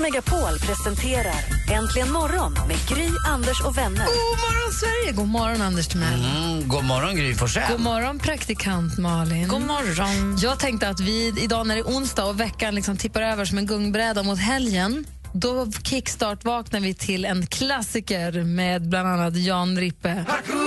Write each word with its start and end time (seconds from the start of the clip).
Megapol 0.00 0.58
presenterar 0.58 1.44
Äntligen 1.72 2.12
morgon 2.12 2.52
med 2.68 2.76
Gry, 2.88 3.08
Anders 3.28 3.60
och 3.60 3.78
vänner. 3.78 4.04
God 4.04 4.38
morgon, 4.38 4.72
Sverige! 4.72 5.12
God 5.12 5.28
morgon, 5.28 5.62
Anders 5.62 5.88
Timell. 5.88 6.24
Mm, 6.24 6.68
god 6.68 6.84
morgon, 6.84 7.16
Gry 7.16 7.34
Forssell. 7.34 7.72
God 7.72 7.80
morgon, 7.80 8.18
praktikant 8.18 8.98
Malin. 8.98 9.48
God 9.48 9.60
morgon. 9.60 10.38
Jag 10.38 10.58
tänkte 10.58 10.88
att 10.88 11.00
vi 11.00 11.34
idag 11.42 11.66
när 11.66 11.74
det 11.74 11.80
är 11.80 11.84
onsdag 11.84 12.24
och 12.24 12.40
veckan 12.40 12.74
liksom 12.74 12.96
tippar 12.96 13.22
över 13.22 13.44
som 13.44 13.58
en 13.58 13.66
gungbräda 13.66 14.22
mot 14.22 14.38
helgen 14.38 15.04
då 15.32 15.66
kickstart-vaknar 15.82 16.80
vi 16.80 16.94
till 16.94 17.24
en 17.24 17.46
klassiker 17.46 18.44
med 18.44 18.88
bland 18.88 19.08
annat 19.08 19.36
Jan 19.36 19.78
Rippe. 19.78 20.24
Hakuna 20.28 20.59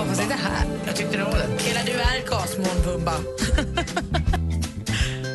Ja, 0.00 0.06
fast 0.06 0.22
inte 0.22 0.34
här. 0.34 0.66
Jag 0.86 0.96
tyckte 0.96 1.16
det 1.16 1.24
var 1.24 1.32
det. 1.32 1.62
Hela 1.62 1.80
du 1.84 1.92
är 1.92 2.26
gasmoln, 2.30 2.82
Pumba. 2.84 3.12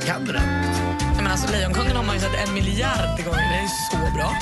Kan 0.05 0.25
du 0.25 0.33
den? 0.33 0.43
Nej, 0.99 1.15
men 1.15 1.27
alltså, 1.27 1.51
Lejonkungen 1.51 1.95
har 1.95 2.03
man 2.03 2.15
ju 2.15 2.21
sett 2.21 2.47
en 2.47 2.53
miljard 2.53 3.25
gånger. 3.25 3.49
Det 3.51 3.57
är 3.57 3.67
så 3.91 3.97
bra. 4.15 4.35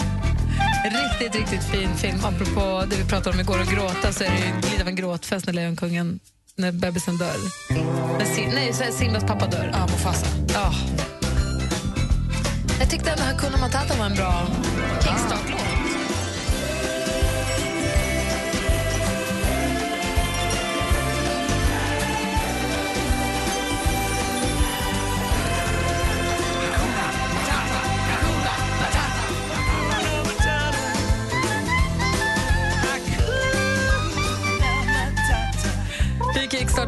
Riktigt, 0.84 1.36
riktigt 1.36 1.64
fin 1.64 1.96
film. 1.96 2.20
Apropå 2.26 2.84
det 2.90 2.96
vi 2.96 3.04
pratade 3.10 3.36
om 3.36 3.40
igår, 3.40 3.60
att 3.62 3.72
gråta, 3.72 4.14
så 4.14 4.24
är 4.24 4.30
det 4.30 4.38
ju 4.38 4.72
lite 4.72 4.82
av 4.82 4.88
en 4.88 4.96
gråtfest 4.96 5.46
när 5.46 5.54
Lejonkungen, 5.54 6.20
när 6.56 6.72
bebisen 6.72 7.18
dör. 7.18 7.38
Men 8.18 8.28
Sim, 8.28 8.50
nej, 8.54 8.74
så 8.74 8.84
är 8.84 8.92
Simbas 8.92 9.24
pappa 9.24 9.48
dör. 9.48 9.70
Ja, 9.74 9.88
Mufasa. 9.88 10.28
Ja. 10.54 10.74
Jag 12.80 12.90
tyckte 12.90 13.12
ändå 13.12 13.24
Hakuna 13.24 13.58
Matata 13.58 13.96
var 13.98 14.06
en 14.06 14.16
bra 14.16 14.48
kickstart-låt. 15.02 15.63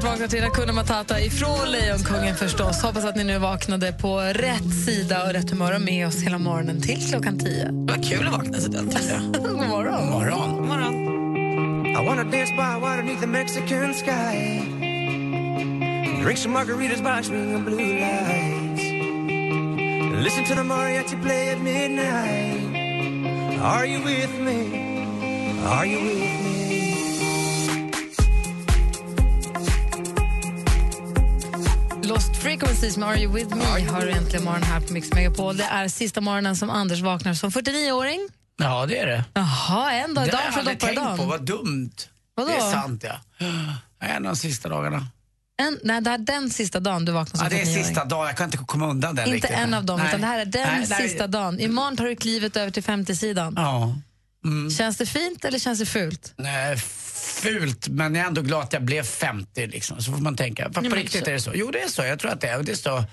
Vaknar 0.06 0.28
till 0.28 0.44
Hakuna 0.44 0.74
Matata 0.74 1.20
ifrån 1.22 1.72
Lejonkungen 1.72 2.36
förstås. 2.36 2.82
Hoppas 2.82 3.06
att 3.06 3.16
ni 3.16 3.24
nu 3.24 3.38
vaknade 3.38 3.94
på 3.94 4.20
rätt 4.20 4.86
sida 4.86 5.26
och 5.26 5.34
rätt 5.34 5.50
humör 5.50 5.76
och 5.76 5.82
med 5.82 6.08
oss 6.08 6.24
hela 6.24 6.38
morgonen 6.38 6.82
till 6.82 7.10
klockan 7.10 7.40
tio. 7.40 7.66
Det 7.66 7.94
var 7.94 8.04
kul 8.04 8.28
att 8.28 8.34
vakna 8.34 8.58
så 8.58 8.72
den 8.72 8.90
tiden. 8.90 9.32
God 9.44 9.68
morgon. 9.68 10.10
Morgon. 10.10 10.56
God 10.56 10.66
morgon. 10.66 10.96
I 11.88 12.08
wanna 12.08 12.24
dance 12.24 12.52
by 12.52 12.82
water 12.82 13.02
beneath 13.02 13.22
the 13.22 13.28
Mexican 13.28 13.94
sky. 13.94 14.60
Drink 16.24 16.38
some 16.38 16.54
margaritas 16.54 17.02
by 17.04 17.24
swinging 17.24 17.66
blue 17.66 18.00
lights. 18.00 18.84
Listen 20.24 20.46
to 20.46 20.56
the 20.56 20.64
mariachi 20.64 21.22
play 21.24 21.50
at 21.50 21.62
midnight. 21.62 22.76
Are 23.62 23.86
you 23.86 24.04
with 24.04 24.40
me? 24.40 24.60
Are 25.68 25.86
you 25.86 26.00
with 26.00 26.14
me? 26.14 26.45
Lost 32.16 32.36
Frequencies 32.38 32.98
med 32.98 33.10
Are 33.10 33.20
You 33.22 33.34
With 33.34 33.56
Me 33.56 33.64
har 33.90 34.02
du 34.02 34.12
äntligen 34.12 34.46
morgon 34.46 34.64
här 34.64 34.82
på 34.82 34.94
Mix 34.94 35.14
Megapol. 35.14 35.58
Det 35.58 35.64
är 35.64 35.88
sista 35.88 36.22
morgonen 36.22 36.56
som 36.56 36.70
Anders 36.70 37.02
vaknar 37.02 37.34
som 37.34 37.50
49-åring. 37.52 38.28
Ja, 38.58 38.86
det 38.86 38.98
är 38.98 39.06
det. 39.06 39.24
Jaha, 39.34 39.92
en 39.94 40.14
dag, 40.14 40.26
det 40.28 40.36
har 40.36 40.44
jag 40.44 40.60
aldrig 40.60 40.80
tänkt 40.80 41.18
på. 41.18 41.24
Vad 41.26 41.42
dumt. 41.46 41.92
Vadå? 42.36 42.50
Det 42.50 42.56
är 42.56 42.72
sant, 42.72 43.04
ja. 43.08 43.46
En 44.00 44.16
av 44.16 44.24
de 44.24 44.36
sista 44.36 44.70
dagarna. 44.70 45.08
En, 45.58 45.80
nej, 45.84 46.02
det 46.02 46.12
är 46.12 46.18
den 46.18 46.50
sista 46.50 46.80
dagen 46.80 47.06
du 47.06 47.12
vaknar 47.12 47.38
som 47.38 47.44
Ja, 47.46 47.50
det 47.50 47.62
är 47.62 47.66
49-åring. 47.66 47.84
sista 47.86 48.06
dagen. 48.06 48.28
Jag 48.28 48.38
kan 48.38 48.46
inte 48.46 48.58
komma 48.58 48.88
undan 48.90 49.16
den 49.16 49.26
Inte 49.28 49.36
riktigt. 49.36 49.58
en 49.58 49.74
av 49.74 49.86
dem, 49.86 50.00
Nej. 50.00 50.08
utan 50.08 50.22
det 50.22 50.28
här 50.28 50.40
är 50.40 50.46
den 50.46 50.68
Nej, 50.68 50.86
nej. 50.90 51.10
sista 51.10 51.28
dagen. 51.28 51.60
Imorgon 51.60 51.98
tar 51.98 52.06
du 52.06 52.16
klivet 52.16 52.58
över 52.58 52.72
till 52.72 52.84
50-sidan. 52.84 53.54
Ja. 53.58 53.96
Känns 54.78 54.98
det 54.98 55.06
fint 55.06 55.46
eller 55.46 55.60
känns 55.60 55.80
det 55.80 55.86
fult? 55.86 56.34
Nej, 56.38 56.78
fult, 57.46 57.88
men 57.88 58.16
jag 58.16 58.24
är 58.24 58.28
ändå 58.28 58.42
glad 58.42 58.64
att 58.64 58.74
jag 58.74 58.84
blev 58.84 59.04
50 59.04 59.68
liksom. 59.68 60.02
Så 60.02 60.12
får 60.12 60.20
man 60.20 60.36
tänka. 60.36 60.72
För 60.74 60.82
på 60.82 60.96
riktigt 60.96 61.28
är 61.28 61.34
det 61.34 61.40
så. 61.40 61.52
Jo, 61.56 61.72
det 61.72 61.82
är 61.82 61.88
så. 61.88 62.04
Jag 62.04 62.20
tror 62.20 62.32
att 62.32 62.42
det 62.42 62.48
är. 62.48 62.64
Det 62.64 62.76
står... 62.76 63.04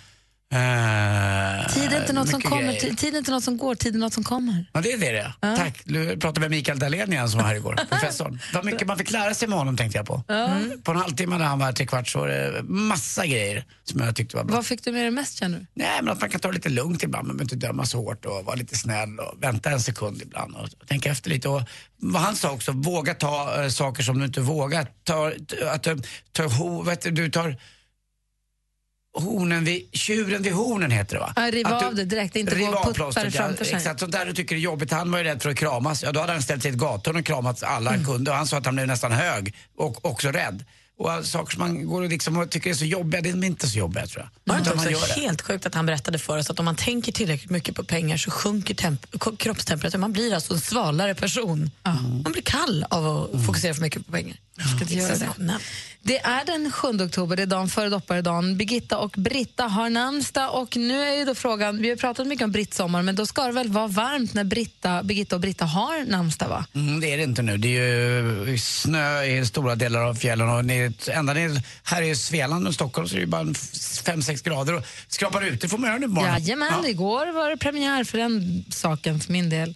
Uh, 0.53 1.69
Tid 1.75 1.93
är 1.93 2.01
inte 2.01 2.13
något 2.13 2.29
som 2.29 2.41
kommer, 2.41 2.73
tid 2.73 2.99
tid 2.99 3.15
är 3.15 3.19
inte 3.19 3.31
något 3.31 3.45
som 3.45 3.57
går, 3.57 3.75
tid 3.75 3.95
är 3.95 3.99
något 3.99 4.13
som 4.13 4.25
kommer. 4.25 4.67
Ja, 4.73 4.81
det 4.81 4.93
är 4.93 4.99
det 4.99 5.13
det 5.13 5.33
är. 5.41 5.57
Tack. 5.57 5.81
Du 5.85 6.17
pratade 6.17 6.41
med 6.41 6.51
Mikael 6.51 6.79
Dahlén 6.79 7.29
som 7.29 7.41
var 7.41 7.47
här 7.47 7.55
igår, 7.55 7.79
professorn. 7.91 8.41
Vad 8.55 8.65
mycket 8.65 8.87
man 8.87 8.99
fick 8.99 9.11
lära 9.11 9.35
sig 9.35 9.49
med 9.49 9.59
honom 9.59 9.77
tänkte 9.77 9.99
jag 9.99 10.07
på. 10.07 10.25
Mm. 10.29 10.83
På 10.83 10.91
en 10.93 10.97
halvtimme 10.97 11.39
när 11.39 11.45
han 11.45 11.59
var 11.59 11.67
här 11.67 11.73
tre 11.73 11.87
kvart 11.87 12.09
så 12.09 12.19
var 12.19 12.29
det 12.29 12.63
massa 12.63 13.27
grejer 13.27 13.65
som 13.85 14.01
jag 14.01 14.17
tyckte 14.17 14.37
var 14.37 14.45
bra. 14.45 14.57
Vad 14.57 14.67
fick 14.67 14.85
du 14.85 14.93
med 14.93 15.03
dig 15.03 15.11
mest 15.11 15.39
känner 15.39 15.59
du? 15.59 15.67
Nej, 15.75 15.99
men 16.03 16.13
att 16.13 16.21
man 16.21 16.31
kan 16.31 16.41
ta 16.41 16.49
det 16.49 16.55
lite 16.55 16.69
lugnt 16.69 17.03
ibland, 17.03 17.27
man 17.27 17.37
behöver 17.37 17.55
inte 17.55 17.67
döma 17.67 17.87
så 17.87 17.99
hårt 17.99 18.25
och 18.25 18.45
vara 18.45 18.57
lite 18.57 18.77
snäll 18.77 19.19
och 19.19 19.43
vänta 19.43 19.71
en 19.71 19.81
sekund 19.81 20.23
ibland 20.23 20.57
och 20.57 20.69
tänka 20.89 21.11
efter 21.11 21.31
lite. 21.31 21.49
Och 21.49 21.63
vad 21.97 22.23
han 22.23 22.37
sa 22.37 22.51
också, 22.51 22.73
våga 22.73 23.15
ta 23.15 23.63
äh, 23.63 23.69
saker 23.69 24.03
som 24.03 24.19
du 24.19 24.25
inte 24.25 24.41
vågar. 24.41 24.87
Ta, 25.05 25.33
att, 25.71 25.87
äh, 25.87 25.97
ta, 26.33 26.43
ho, 26.43 26.83
vet 26.83 27.17
du 27.17 27.31
tar 27.31 27.57
hornen 29.15 29.65
vid, 29.65 29.89
tjuren 29.93 30.43
vid 30.43 30.53
hornen 30.53 30.91
heter 30.91 31.15
det 31.15 31.21
va? 31.21 31.33
Ja, 31.37 31.43
riva 31.50 31.71
Att 31.71 31.83
av 31.84 31.95
det 31.95 32.05
direkt, 32.05 32.37
inte 32.37 32.59
gå 32.59 32.67
och 32.67 32.95
putta 32.95 33.25
det 33.25 33.31
framför 33.31 33.65
sig. 33.65 33.75
Exakt, 33.75 34.00
sånt 34.00 34.12
där 34.12 34.27
du 34.27 34.33
tycker 34.33 34.55
är 34.56 34.61
jobbigt. 34.61 34.91
Han 34.91 35.11
var 35.11 35.19
ju 35.19 35.25
rädd 35.25 35.43
för 35.43 35.50
att 35.50 35.56
kramas. 35.56 36.03
Ja, 36.03 36.12
då 36.12 36.21
hade 36.21 36.33
han 36.33 36.43
ställt 36.43 36.62
sig 36.62 36.71
i 36.71 36.75
ett 36.75 36.81
gathörn 36.81 37.17
och 37.17 37.25
kramat 37.25 37.62
alla 37.62 37.91
Mm. 37.91 38.05
han 38.05 38.15
kunde. 38.15 38.31
Och 38.31 38.37
han 38.37 38.47
sa 38.47 38.56
att 38.59 38.67
han 38.67 38.75
blev 38.75 38.87
nästan 38.87 39.12
hög 39.12 39.55
och 39.77 40.05
också 40.05 40.28
rädd. 40.28 40.65
Och 40.99 41.12
äh, 41.12 41.22
saker 41.22 41.53
som 41.53 41.61
man 41.61 41.87
går 41.87 42.03
och 42.03 42.09
liksom 42.09 42.47
tycker 42.51 42.71
är 42.71 42.75
så 42.75 42.84
jobbiga, 42.84 43.21
de 43.21 43.28
är 43.31 43.45
inte 43.47 43.69
så 43.69 43.78
jobbiga 43.78 44.06
tror 44.06 44.22
jag. 44.45 44.55
Var 44.55 44.61
det 44.65 44.75
man 44.75 44.87
också 44.95 45.06
det. 45.15 45.21
helt 45.21 45.43
sjukt 45.43 45.67
att 45.67 45.75
han 45.75 45.87
berättade 45.87 46.19
för 46.19 46.39
oss 46.39 46.51
att 46.51 46.59
om 46.59 46.65
man 46.65 46.77
tänker 46.77 47.12
tillräckligt 47.12 47.51
mycket 47.51 47.75
på 47.75 47.84
pengar 47.84 48.17
så 48.17 48.31
sjunker 48.31 48.75
temp- 48.75 49.37
kroppstemperaturen. 49.37 50.01
Man 50.01 50.12
blir 50.12 50.34
alltså 50.34 50.55
en 50.55 50.61
svalare 50.61 51.15
person. 51.15 51.71
Man 52.25 52.33
blir 52.33 52.43
kall 52.43 52.87
av 52.91 53.06
att 53.34 53.47
fokusera 53.47 53.75
för 53.75 53.83
mycket 53.83 54.06
på 54.06 54.12
pengar. 54.12 54.37
Ska 54.69 54.81
inte 54.81 54.95
göra 54.95 55.17
det. 55.17 55.59
Det 56.05 56.19
är 56.19 56.45
den 56.45 56.73
7 56.73 56.89
oktober, 56.89 57.37
det 57.37 57.43
är 57.43 57.47
dagen 57.47 57.69
före 57.69 57.89
dopparedagen. 57.89 58.56
Birgitta 58.56 58.99
och 58.99 59.11
Britta 59.17 59.65
har 59.65 59.91
namnsdag 59.91 60.55
och 60.55 60.77
nu 60.77 61.00
är 61.00 61.12
ju 61.12 61.25
då 61.25 61.34
frågan, 61.34 61.83
vi 61.83 61.89
har 61.89 61.97
pratat 61.97 62.27
mycket 62.27 62.45
om 62.45 62.53
brittsommar 62.53 63.03
men 63.03 63.15
då 63.15 63.27
ska 63.27 63.43
det 63.43 63.53
väl 63.53 63.69
vara 63.69 63.87
varmt 63.87 64.34
när 64.34 64.45
Britta, 64.45 65.03
Birgitta 65.03 65.37
och 65.37 65.41
Britta 65.41 65.65
har 65.65 66.05
namnsdag 66.11 66.49
va? 66.49 66.67
Mm, 66.75 67.01
det 67.01 67.12
är 67.12 67.17
det 67.17 67.22
inte 67.22 67.43
nu. 67.43 67.56
Det 67.56 67.69
är 67.69 68.49
ju 68.49 68.59
snö 68.59 69.25
i 69.25 69.47
stora 69.47 69.75
delar 69.75 70.01
av 70.01 70.15
fjällen 70.15 70.49
och 70.49 70.65
ner, 70.65 71.11
ända 71.11 71.33
ner, 71.33 71.62
här 71.83 72.03
i 72.03 72.17
Svealand 72.17 72.69
och 72.69 72.75
Stockholm 72.75 73.09
så 73.09 73.17
är 73.17 73.21
det 73.21 73.27
bara 73.27 73.45
5-6 73.45 74.45
grader 74.45 74.75
och 74.75 74.84
skrapar 75.09 75.43
ute 75.43 75.69
får 75.69 75.78
man 75.78 75.91
göra 75.91 75.99
nu 75.99 76.06
på 76.06 76.12
morgonen. 76.12 76.43
Jajamän, 76.43 76.87
igår 76.87 77.33
var 77.33 77.51
det 77.51 77.56
premiär 77.56 78.05
för 78.05 78.19
den 78.19 78.65
saken 78.71 79.21
för 79.21 79.33
min 79.33 79.51
del. 79.51 79.75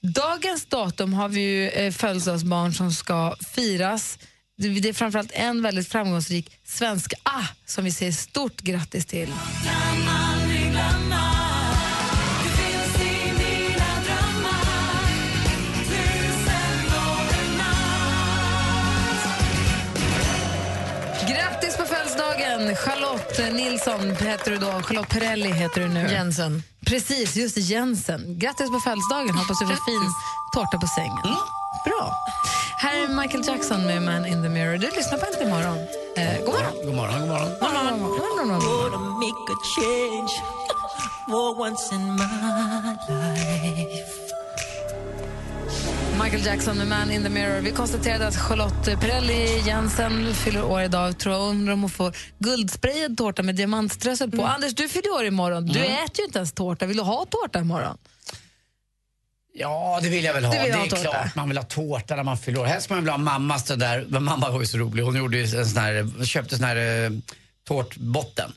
Dagens 0.00 0.64
datum 0.64 1.12
har 1.12 1.28
vi 1.28 1.40
ju 1.40 1.68
eh, 1.68 1.92
födelsedagsbarn 1.92 2.74
som 2.74 2.92
ska 2.92 3.36
firas. 3.54 4.18
Det 4.62 4.88
är 4.88 4.92
framförallt 4.92 5.32
en 5.32 5.62
väldigt 5.62 5.88
framgångsrik 5.88 6.50
svensk 6.64 7.14
ah, 7.22 7.44
som 7.66 7.84
vi 7.84 7.92
säger 7.92 8.12
stort 8.12 8.60
grattis 8.60 9.06
till. 9.06 9.28
Grattis 21.28 21.76
på 21.76 21.84
födelsedagen! 21.84 22.76
Charlotte 22.76 23.54
Nilsson 23.54 24.16
heter 24.16 24.50
du 24.50 24.56
då. 24.56 24.82
Charlotte 24.82 25.08
Perrelli 25.08 25.52
heter 25.52 25.80
du 25.80 25.88
nu. 25.88 26.00
Jensen. 26.00 26.62
Precis, 26.86 27.36
just 27.36 27.56
Jensen. 27.56 28.38
Grattis 28.38 28.70
på 28.70 28.80
födelsedagen. 28.80 29.34
Hoppas 29.34 29.58
du 29.60 29.66
får 29.66 29.74
fin 29.74 30.12
tårta 30.54 30.78
på 30.78 30.86
sängen. 30.86 31.36
Bra. 31.84 32.12
Här 32.76 33.02
är 33.02 33.08
Michael 33.08 33.46
Jackson 33.46 33.86
med 33.86 34.02
Man 34.02 34.26
in 34.26 34.42
the 34.42 34.48
Mirror. 34.48 34.78
Du 34.78 34.90
lyssnar 34.90 35.18
på 35.18 35.26
Äntligen 35.26 35.50
morgon. 35.50 35.78
Eh, 36.16 36.38
god 36.44 36.54
morgon. 36.54 36.72
God 36.86 36.94
morgon, 36.94 37.20
god 37.20 37.28
morgon. 37.28 37.50
God 37.60 37.72
morgon. 37.72 37.98
God 38.00 38.10
morgon. 38.10 38.48
God 38.48 38.48
morgon. 38.48 38.90
gonna 38.92 39.10
make 39.26 39.52
a 39.52 39.58
change 39.76 40.30
for 41.28 41.60
once 41.60 41.94
in 41.94 42.14
my 42.14 42.96
life. 43.08 44.08
Michael 46.22 46.46
Jackson 46.46 46.78
med 46.78 46.86
Man 46.88 47.10
in 47.10 47.22
the 47.22 47.28
Mirror. 47.28 47.60
Vi 47.60 47.70
konstaterade 47.70 48.26
att 48.26 48.36
Charlotte 48.36 49.00
Perrelli 49.00 49.60
Jensen 49.66 50.34
fyller 50.34 50.64
år 50.64 50.82
idag. 50.82 51.18
Tror 51.18 51.34
jag 51.34 51.42
undrar 51.48 51.72
om 51.72 51.80
hon 51.80 51.90
får 51.90 52.16
guldsprayad 52.38 53.16
tårta 53.16 53.42
med 53.42 53.54
diamantströssel 53.54 54.30
på. 54.30 54.44
Anders, 54.46 54.74
du 54.74 54.88
fyller 54.88 55.10
år 55.12 55.24
imorgon. 55.24 55.66
Du 55.66 55.78
Mm. 55.78 55.92
äter 56.04 56.18
ju 56.18 56.24
inte 56.24 56.38
ens 56.38 56.52
tårta. 56.52 56.86
Vill 56.86 56.96
du 56.96 57.02
ha 57.02 57.24
tårta 57.24 57.58
imorgon? 57.58 57.96
Ja, 59.54 59.98
det 60.02 60.08
vill 60.08 60.24
jag 60.24 60.34
väl 60.34 60.44
ha. 60.44 60.52
Det 60.52 60.58
är 60.58 60.88
klart 61.02 61.34
man 61.34 61.48
vill 61.48 61.58
ha 61.58 61.64
tårta 61.64 62.16
när 62.16 62.22
man 62.22 62.38
fyller 62.38 62.60
år. 62.60 62.64
Helst 62.64 62.90
man 62.90 62.98
vill 63.00 63.08
ha 63.10 63.18
mammas 63.18 63.64
det 63.64 63.76
där. 63.76 64.06
Mamma 64.20 64.50
var 64.50 64.60
ju 64.60 64.66
så 64.66 64.78
rolig. 64.78 65.02
Hon 65.02 65.16
gjorde 65.16 65.38
ju 65.38 65.58
en 65.58 65.66
sån 65.66 65.82
här, 65.82 66.24
köpte 66.24 66.56
sån 66.56 66.64
här 66.64 67.04
eh, 67.04 67.10
tårtbotten. 67.68 68.52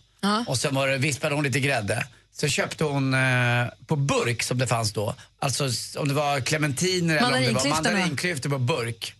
Och 0.47 0.57
sen 0.57 0.75
var 0.75 0.87
det, 0.87 0.97
vispade 0.97 1.35
hon 1.35 1.43
lite 1.43 1.59
grädde. 1.59 2.07
Så 2.33 2.47
köpte 2.47 2.83
hon 2.83 3.13
eh, 3.13 3.67
på 3.87 3.95
burk 3.95 4.43
som 4.43 4.57
det 4.57 4.67
fanns 4.67 4.93
då. 4.93 5.15
Alltså 5.39 5.69
om 5.97 6.07
det 6.07 6.13
var 6.13 6.39
clementiner 6.41 7.15
eller 7.17 7.27
om 7.27 7.43
det 7.43 7.51
var 7.53 7.61
mandarinklyftor 7.69 8.49
på 8.49 8.57
burk. 8.57 9.13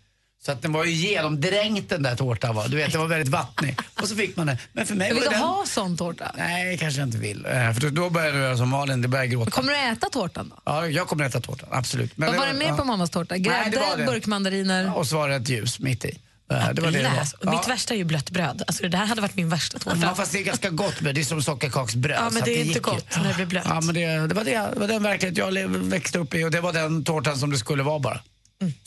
Så 0.45 0.51
att 0.51 0.61
den 0.61 0.73
var 0.73 0.85
ju 0.85 0.91
genomdränkt 0.91 1.89
den 1.89 2.03
där 2.03 2.15
tårtan 2.15 2.55
var. 2.55 2.67
Du 2.67 2.77
vet, 2.77 2.91
den 2.91 3.01
var 3.01 3.07
väldigt 3.07 3.29
vattnig. 3.29 3.79
Och 4.01 4.07
så 4.07 4.15
fick 4.15 4.35
man 4.37 4.47
den. 4.47 4.57
Men 4.73 4.85
för 4.85 4.95
mig 4.95 5.07
Vill 5.13 5.15
var 5.17 5.23
du 5.23 5.29
den... 5.29 5.39
ha 5.39 5.65
sån 5.65 5.97
tårta? 5.97 6.31
Nej, 6.37 6.77
kanske 6.77 6.99
jag 7.01 7.07
inte 7.07 7.17
vill. 7.17 7.45
Eh, 7.45 7.51
För 7.73 7.81
då, 7.81 7.89
då 7.89 8.09
börjar 8.09 8.27
jag 8.27 8.37
göra 8.37 8.57
som 8.57 8.69
Malin, 8.69 9.01
det 9.01 9.07
börjar 9.07 9.25
gråta. 9.25 9.51
Kommer 9.51 9.71
du 9.73 9.79
äta 9.79 10.09
tårtan 10.09 10.49
då? 10.49 10.61
Ja, 10.65 10.87
jag 10.87 11.07
kommer 11.07 11.25
äta 11.25 11.41
tårtan, 11.41 11.69
absolut. 11.71 12.17
Men 12.17 12.25
Vad 12.27 12.35
det 12.35 12.39
var 12.39 12.47
det 12.47 12.53
mer 12.53 12.65
ja. 12.67 12.75
på 12.77 12.83
mammas 12.83 13.09
tårta? 13.09 13.33
Det 13.33 13.39
Grädde, 13.39 13.77
var 13.79 13.97
det. 13.97 14.05
burkmandariner? 14.05 14.97
Och 14.97 15.07
så 15.07 15.17
var 15.17 15.29
det 15.29 15.35
ett 15.35 15.49
ljus 15.49 15.79
mitt 15.79 16.05
i. 16.05 16.19
Eh, 16.51 16.69
Det 16.73 16.81
var 16.81 16.91
det 16.91 16.97
det 16.97 17.03
Läs. 17.03 17.35
Var. 17.41 17.51
Mitt 17.51 17.67
värsta 17.67 17.93
är 17.93 17.97
ju 17.97 18.03
blött 18.03 18.29
bröd. 18.29 18.63
Alltså, 18.67 18.83
det 18.83 18.89
där 18.89 19.05
hade 19.05 19.21
varit 19.21 19.35
min 19.35 19.49
värsta 19.49 19.79
tårta. 19.79 19.97
Ja, 20.01 20.15
fast 20.15 20.31
det 20.31 20.39
är 20.39 20.43
ganska 20.43 20.69
gott 20.69 21.01
med. 21.01 21.15
Det 21.15 21.21
är 21.21 21.25
som 21.25 21.41
sockerkaksbröd. 21.43 22.17
Ja, 22.19 22.29
men 22.29 22.43
det 22.43 22.51
är 22.51 22.55
inte 22.57 22.67
gick 22.67 22.75
ju. 22.75 22.81
gott 22.81 23.17
när 23.17 23.27
det 23.29 23.33
blir 23.35 23.45
blött. 23.45 23.65
Ja, 23.69 23.81
men 23.81 23.95
det, 23.95 24.27
det, 24.27 24.35
var 24.35 24.43
det, 24.43 24.51
det 24.73 24.79
var 24.79 24.87
den 24.87 25.03
verklighet 25.03 25.37
jag 25.37 25.51
växte 25.69 26.19
upp 26.19 26.33
i 26.33 26.43
och 26.43 26.51
det 26.51 26.61
var 26.61 26.73
den 26.73 27.03
tårtan 27.03 27.37
som 27.37 27.51
det 27.51 27.57
skulle 27.57 27.83
vara 27.83 27.99
bara. 27.99 28.19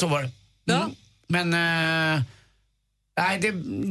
Så 0.00 0.06
var 0.06 0.22
det. 0.66 0.72
Mm. 0.74 0.94
Men... 1.28 1.54
eh, 1.54 2.37
nej, 3.18 3.38
det, 3.38 3.46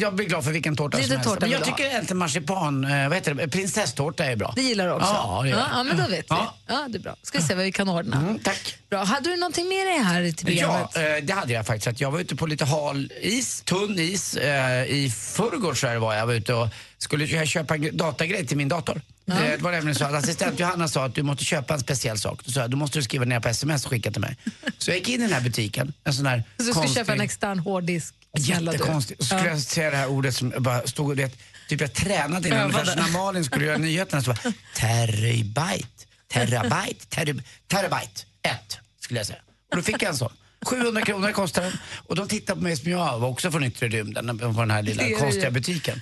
jag 0.05 0.15
blir 0.15 0.25
glad 0.25 0.43
för 0.43 0.51
vilken 0.51 0.75
tårta 0.75 0.97
är 0.97 1.03
som 1.03 1.13
inte 1.13 1.29
helst. 1.29 1.41
Men 1.41 1.51
jag 1.51 1.63
tycker 1.63 1.85
egentligen 1.85 2.17
marsipan, 2.17 2.83
eh, 2.85 3.07
vad 3.07 3.17
heter 3.17 3.33
det, 3.33 3.47
prinsesstårta 3.47 4.25
är 4.25 4.35
bra. 4.35 4.53
Det 4.55 4.61
gillar 4.61 4.85
du 4.85 4.91
också? 4.91 5.07
Ja, 5.07 5.39
det 5.43 5.49
gör 5.49 5.57
ja, 5.57 5.67
ja, 5.71 5.83
men 5.83 5.97
då 5.97 6.03
vet 6.03 6.11
vi. 6.11 6.25
Ja. 6.29 6.57
Ja, 6.67 6.85
det 6.89 6.97
är 6.97 6.99
bra. 6.99 7.15
Ska 7.21 7.37
vi 7.37 7.43
se 7.43 7.55
vad 7.55 7.65
vi 7.65 7.71
kan 7.71 7.89
ordna. 7.89 8.17
Mm, 8.17 8.39
tack. 8.39 8.77
Bra. 8.89 9.03
Hade 9.03 9.29
du 9.29 9.37
någonting 9.37 9.69
med 9.69 9.87
dig 9.87 9.97
här 9.97 10.31
till 10.31 10.45
programmet? 10.45 10.89
Ja, 10.95 11.01
eh, 11.01 11.23
det 11.23 11.33
hade 11.33 11.53
jag 11.53 11.65
faktiskt. 11.65 12.01
Jag 12.01 12.11
var 12.11 12.19
ute 12.19 12.35
på 12.35 12.45
lite 12.45 12.65
hal 12.65 13.11
is, 13.21 13.61
tunn 13.61 13.99
is. 13.99 14.35
Eh, 14.35 14.83
I 14.85 15.09
förrgår 15.09 15.99
var 15.99 16.15
jag, 16.15 16.27
var 16.27 16.33
ute 16.33 16.53
och 16.53 16.67
skulle 16.97 17.45
köpa 17.45 17.75
en 17.75 17.97
datagrej 17.97 18.47
till 18.47 18.57
min 18.57 18.69
dator. 18.69 19.01
Det, 19.25 19.33
det 19.57 19.63
var 19.63 19.71
nämligen 19.71 19.95
så 19.95 20.05
att 20.05 20.13
assistent 20.13 20.59
Johanna 20.59 20.87
sa 20.87 21.05
att 21.05 21.15
du 21.15 21.23
måste 21.23 21.43
köpa 21.45 21.73
en 21.73 21.79
speciell 21.79 22.17
sak. 22.17 22.39
Då 22.45 22.51
sa 22.51 22.59
jag, 22.59 22.69
då 22.69 22.77
måste 22.77 22.99
du 22.99 23.03
skriva 23.03 23.25
ner 23.25 23.39
på 23.39 23.49
sms 23.49 23.85
och 23.85 23.91
skicka 23.91 24.11
till 24.11 24.21
mig. 24.21 24.37
Så 24.77 24.91
jag 24.91 24.97
gick 24.97 25.09
in 25.09 25.15
i 25.15 25.23
den 25.23 25.33
här 25.33 25.41
butiken, 25.41 25.93
en 26.03 26.13
sån 26.13 26.25
här 26.25 26.43
Så 26.57 26.63
du 26.63 26.73
ska 26.73 26.87
köpa 26.87 27.13
en 27.13 27.21
extern 27.21 27.59
hårddisk? 27.59 28.13
Jättekonstigt. 28.37 29.19
Så 29.23 29.25
skulle 29.25 29.49
jag 29.49 29.59
säga 29.61 29.89
det 29.91 29.97
här 29.97 30.07
ordet 30.07 30.35
som 30.35 30.51
jag 30.51 30.61
bara 30.61 30.87
stod 30.87 31.09
och 31.09 31.15
det, 31.15 31.31
typ 31.69 31.81
jag 31.81 31.93
tränade 31.93 32.47
innan. 32.47 32.61
Ungefär 32.61 32.85
som 32.85 33.01
när 33.01 33.11
Malin 33.11 33.45
skulle 33.45 33.65
göra 33.65 33.77
nyheterna 33.77 34.21
så 34.23 34.31
bara 34.33 34.53
terabyte, 34.75 35.87
terabyte, 36.33 37.05
terab- 37.09 37.41
terabyte, 37.67 38.21
ett 38.41 38.77
skulle 38.99 39.19
jag 39.19 39.27
säga. 39.27 39.39
Och 39.71 39.75
då 39.77 39.83
fick 39.83 40.01
jag 40.01 40.09
en 40.09 40.17
sån. 40.17 40.31
700 40.65 41.01
kronor 41.01 41.31
kostar 41.31 41.61
den. 41.61 41.71
Och 42.07 42.15
de 42.15 42.27
tittar 42.27 42.55
på 42.55 42.61
mig 42.61 42.75
som 42.77 42.91
jag 42.91 43.19
var 43.19 43.27
också 43.27 43.51
från 43.51 43.63
yttre 43.63 43.87
rymden 43.87 44.37
på 44.39 44.59
den 44.61 44.71
här 44.71 44.81
lilla 44.81 45.03
konstiga 45.19 45.51
butiken. 45.51 46.01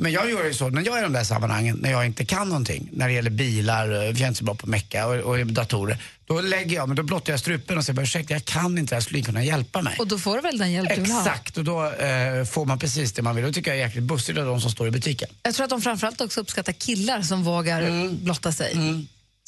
Men 0.00 0.12
jag 0.12 0.30
gör 0.30 0.44
ju 0.44 0.54
så, 0.54 0.68
när 0.68 0.82
jag 0.86 0.94
är 0.94 1.00
i 1.00 1.02
de 1.02 1.12
där 1.12 1.24
sammanhangen, 1.24 1.76
när 1.82 1.90
jag 1.90 2.06
inte 2.06 2.24
kan 2.24 2.48
någonting, 2.48 2.88
när 2.92 3.08
det 3.08 3.14
gäller 3.14 3.30
bilar, 3.30 3.90
eh, 3.90 3.96
jag 3.96 4.20
är 4.20 4.26
inte 4.26 4.38
så 4.38 4.44
bra 4.44 4.54
på 4.54 4.66
mecka 4.66 5.06
och, 5.06 5.14
och 5.14 5.46
datorer, 5.46 5.98
då 6.26 6.40
lägger 6.40 6.76
jag, 6.76 6.88
men 6.88 6.96
då 6.96 7.02
blottar 7.02 7.32
jag 7.32 7.40
strupen 7.40 7.78
och 7.78 7.84
säger 7.84 8.02
ursäkta 8.02 8.34
jag 8.34 8.44
kan 8.44 8.78
inte 8.78 8.94
här, 8.94 9.02
skulle 9.02 9.22
kunna 9.22 9.44
hjälpa 9.44 9.82
mig? 9.82 9.96
Och 9.98 10.06
då 10.06 10.18
får 10.18 10.36
du 10.36 10.42
väl 10.42 10.58
den 10.58 10.72
hjälp 10.72 10.88
du 10.94 11.00
vill 11.00 11.10
ha? 11.10 11.20
Exakt, 11.20 11.58
och 11.58 11.64
då 11.64 11.90
eh, 11.90 12.44
får 12.44 12.64
man 12.64 12.78
precis 12.78 13.12
det 13.12 13.22
man 13.22 13.36
vill. 13.36 13.44
Det 13.44 13.52
tycker 13.52 13.70
jag 13.70 13.80
är 13.80 13.84
jäkligt 13.86 14.04
bussigt 14.04 14.38
av 14.38 14.46
de 14.46 14.60
som 14.60 14.70
står 14.70 14.88
i 14.88 14.90
butiken. 14.90 15.28
Jag 15.42 15.54
tror 15.54 15.64
att 15.64 15.70
de 15.70 15.82
framförallt 15.82 16.20
också 16.20 16.40
uppskattar 16.40 16.72
killar 16.72 17.22
som 17.22 17.44
vågar 17.44 17.82
Mm. 17.82 18.24
blotta 18.24 18.52
sig. 18.52 18.76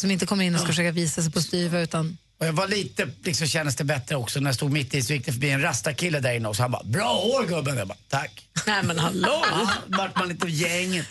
Som 0.00 0.10
inte 0.10 0.26
kommer 0.26 0.44
in 0.44 0.54
och 0.54 0.60
ska 0.60 0.69
försöka 0.69 0.90
visa 0.92 1.22
sig 1.22 1.32
på 1.32 1.40
styva 1.40 1.81
utan... 1.81 2.16
Och 2.38 2.47
jag 2.47 2.53
var 2.53 2.69
lite, 2.69 3.09
liksom 3.25 3.47
kändes 3.47 3.77
det 3.77 3.85
bättre 3.85 4.17
också 4.17 4.41
när 4.41 4.49
jag 4.49 4.55
stod 4.55 4.73
mitt 4.73 4.94
i 4.94 5.03
så 5.03 5.12
gick 5.12 5.27
det 5.27 5.33
förbi 5.33 5.50
en 5.50 5.62
rastakille 5.62 6.21
där 6.21 6.33
inne 6.35 6.49
och 6.49 6.56
så 6.56 6.62
han 6.62 6.71
bara 6.71 6.83
“Bra 6.85 7.15
hår 7.15 7.47
gubben!” 7.47 7.77
Jag 7.77 7.88
bara 7.88 7.99
“Tack!” 8.09 8.49
Nej 8.67 8.83
men 8.83 8.99
hallå! 8.99 9.43
Ja, 9.50 9.69
vart 9.87 10.17
man 10.19 10.29
lite 10.29 10.49
gänget. 10.49 11.06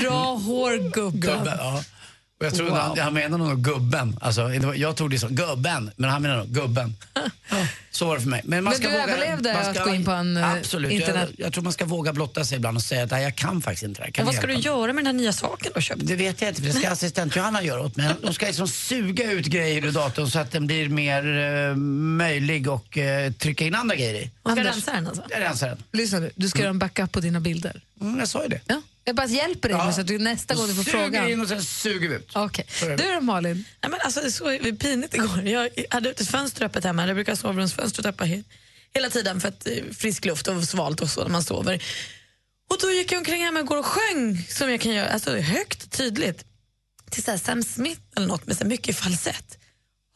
Bra 0.00 0.34
hår 0.34 0.90
gubben. 0.92 1.20
Gubben, 1.20 1.54
ja. 1.58 1.84
Och 2.42 2.46
jag 2.46 2.54
trodde 2.54 2.70
Wow. 2.70 2.78
han, 2.80 2.98
han 2.98 3.14
menade 3.14 3.44
nog 3.44 3.64
gubben. 3.64 4.16
Alltså, 4.20 4.54
jag 4.74 4.96
tog 4.96 5.10
det 5.10 5.18
som 5.18 5.34
gubben, 5.34 5.90
men 5.96 6.10
han 6.10 6.22
menade 6.22 6.40
nog 6.40 6.48
gubben. 6.48 6.96
Så 7.90 8.06
var 8.06 8.14
det 8.16 8.22
för 8.22 8.28
mig. 8.28 8.40
man 8.44 8.64
Men 8.64 8.80
du 8.80 8.88
överlevde 8.88 9.52
man 9.54 9.70
att 9.70 9.84
gå 9.84 9.94
in 9.94 10.04
på 10.04 10.10
en, 10.10 10.36
eh, 10.36 10.52
Absolut. 10.52 10.92
internet- 10.92 11.28
Jag, 11.36 11.46
jag 11.46 11.52
tror 11.52 11.64
man 11.64 11.72
ska 11.72 11.84
våga 11.84 12.12
blotta 12.12 12.44
sig 12.44 12.56
ibland 12.56 12.76
och 12.76 12.82
säga 12.82 13.02
att 13.04 13.10
"Nej, 13.10 13.22
jag 13.22 13.34
kan 13.36 13.62
faktiskt 13.62 13.82
inte 13.82 14.00
det 14.00 14.04
här. 14.04 14.10
Kan 14.12 14.22
Och 14.22 14.26
vad 14.26 14.34
ska 14.34 14.46
du 14.46 14.52
hjälpa 14.52 14.70
mig?" 14.70 14.78
göra 14.80 14.92
med 14.92 15.04
den 15.04 15.06
här 15.06 15.22
nya 15.22 15.32
saken 15.32 15.70
du 15.74 15.76
har 15.76 15.80
köpt? 15.80 16.00
Det 16.06 16.16
vet 16.16 16.40
jag 16.40 16.50
inte, 16.50 16.60
för 16.62 16.68
det 16.68 16.74
ska 16.74 16.90
assistent 16.90 17.36
Johanna 17.36 17.62
göra 17.62 17.80
åt 17.80 17.96
mig. 17.96 18.14
De 18.22 18.34
ska 18.34 18.46
liksom 18.46 18.68
suga 18.68 19.32
ut 19.32 19.46
grejer 19.46 19.84
ur 19.84 19.92
datorn 19.92 20.30
så 20.30 20.38
att 20.38 20.50
den 20.50 20.66
blir 20.66 20.88
mer 20.88 21.38
eh, 21.70 21.76
möjlig 21.76 22.68
och 22.68 22.98
eh, 22.98 23.32
trycka 23.32 23.64
in 23.64 23.74
andra 23.74 23.96
grejer 23.96 24.14
i. 24.14 24.30
Man 24.42 24.54
ska 24.56 24.60
Anders. 24.60 24.74
rensa 24.74 24.92
den 24.92 25.06
alltså? 25.06 25.22
Jag 25.30 25.40
rensar 25.40 25.68
den. 25.68 25.78
Lyssna 25.92 26.18
nu, 26.18 26.30
du 26.34 26.48
ska 26.48 26.58
göra 26.58 26.70
en 26.70 26.78
backup 26.78 27.12
på 27.12 27.20
dina 27.20 27.40
bilder. 27.40 27.80
Mm, 28.00 28.18
jag 28.18 28.28
sa 28.28 28.42
ju 28.42 28.48
det. 28.48 28.60
Ja. 28.66 28.82
Jag 29.04 29.16
bara 29.16 29.26
hjälper 29.26 29.68
dig 29.68 29.86
nu 29.86 29.92
så 29.92 30.00
att 30.00 30.06
du 30.06 30.18
nästa 30.18 30.54
gång 30.54 30.66
du 30.66 30.74
får 30.74 30.82
Suger 30.82 30.98
frågan. 31.04 31.28
in 31.28 31.40
och 31.40 31.48
sen 31.48 31.62
suger 31.62 32.08
vi 32.08 32.14
ut. 32.14 32.30
Det. 32.80 32.96
Du 32.96 33.14
då 33.14 33.20
Malin? 33.20 33.64
Nej, 33.82 33.90
men 33.90 34.00
alltså, 34.00 34.20
det 34.20 34.26
är 34.26 34.30
så 34.30 34.74
pinigt 34.78 35.14
igår. 35.14 35.42
Jag 35.48 35.70
hade 35.90 36.10
ett 36.10 36.28
fönster 36.28 36.64
öppet 36.64 36.84
hemma. 36.84 37.06
Jag 37.06 37.16
brukar 37.16 37.32
ha 37.32 37.36
sovrumsfönstret 37.36 38.06
öppet 38.06 38.26
he- 38.28 38.44
hela 38.94 39.10
tiden 39.10 39.40
för 39.40 39.48
att 39.48 39.66
eh, 39.66 39.72
frisk 39.94 40.24
luft 40.24 40.48
och 40.48 40.64
svalt 40.64 41.00
och 41.00 41.10
så 41.10 41.22
när 41.22 41.30
man 41.30 41.42
sover. 41.42 41.82
Och 42.70 42.76
då 42.80 42.90
gick 42.90 43.12
jag 43.12 43.18
omkring 43.18 43.44
hemma 43.44 43.60
igår 43.60 43.78
och 43.78 43.86
sjöng 43.86 44.46
som 44.48 44.70
jag 44.70 44.80
kan 44.80 44.92
göra, 44.94 45.08
alltså 45.08 45.36
högt 45.36 45.90
tydligt 45.90 46.44
till 47.10 47.22
så 47.22 47.30
här 47.30 47.38
Sam 47.38 47.62
Smith 47.62 48.00
eller 48.16 48.26
något 48.26 48.46
med 48.46 48.56
så 48.56 48.64
mycket 48.66 48.96
falsett. 48.96 49.58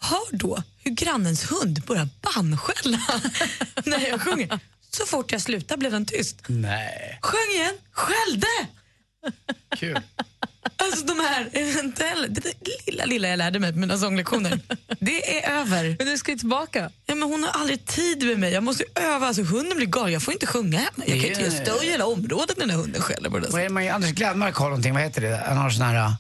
Hör 0.01 0.37
då 0.37 0.63
hur 0.79 0.91
grannens 0.91 1.51
hund 1.53 1.83
börjar 1.87 2.09
bandskälla 2.23 3.01
när 3.85 4.09
jag 4.09 4.21
sjunger. 4.23 4.61
Så 4.97 5.07
fort 5.07 5.33
jag 5.33 5.41
slutade 5.41 5.79
blev 5.79 5.93
den 5.93 6.07
tyst. 6.07 6.37
Nej, 6.47 7.19
Sjöng 7.23 7.55
igen, 7.55 7.75
skällde! 7.93 8.47
kul. 9.77 9.99
Alltså 10.77 11.07
de 11.07 11.21
här, 11.21 11.49
det, 12.29 12.41
det 12.41 12.55
lilla, 12.87 13.05
lilla 13.05 13.29
jag 13.29 13.37
lärde 13.39 13.59
mig 13.59 13.73
på 13.73 13.79
mina 13.79 13.99
sånglektioner, 13.99 14.61
det 15.01 15.45
är 15.45 15.51
över. 15.61 15.97
Men 15.99 16.07
du 16.07 16.19
ska 16.19 16.33
ju 16.33 16.39
tillbaka. 16.39 16.91
Ja, 17.07 17.15
men 17.15 17.29
hon 17.29 17.45
har 17.45 17.61
aldrig 17.61 17.87
tid 17.87 18.27
med 18.27 18.39
mig. 18.39 18.53
Jag 18.53 18.63
måste 18.63 18.85
öva. 18.95 19.27
Alltså, 19.27 19.43
hunden 19.43 19.77
blir 19.77 19.87
galen. 19.87 20.13
Jag 20.13 20.23
får 20.23 20.35
inte 20.35 20.47
sjunga 20.47 20.79
hemma. 20.79 21.05
Jag 21.07 21.21
kan 21.21 21.31
inte 21.31 21.51
stör 21.51 21.85
i 21.85 21.91
hela 21.91 22.07
området 22.07 22.57
när 22.57 22.67
den 22.67 22.71
här 22.71 22.83
hunden 22.83 23.03
skäller 23.03 23.31
på 23.31 23.39
det 23.39 23.49
Vad 23.49 23.55
är 23.55 23.63
där 23.63 23.69
det 23.69 23.75
man, 23.75 23.89
Anders 23.89 24.11
Glenmark 24.11 24.55
har 24.55 24.67
någonting, 24.67 24.95
vad 24.95 25.03
heter 25.03 25.21
det? 25.21 25.43
Han 25.47 25.57
har 25.57 25.71
sån 25.71 25.83
här... 25.87 26.13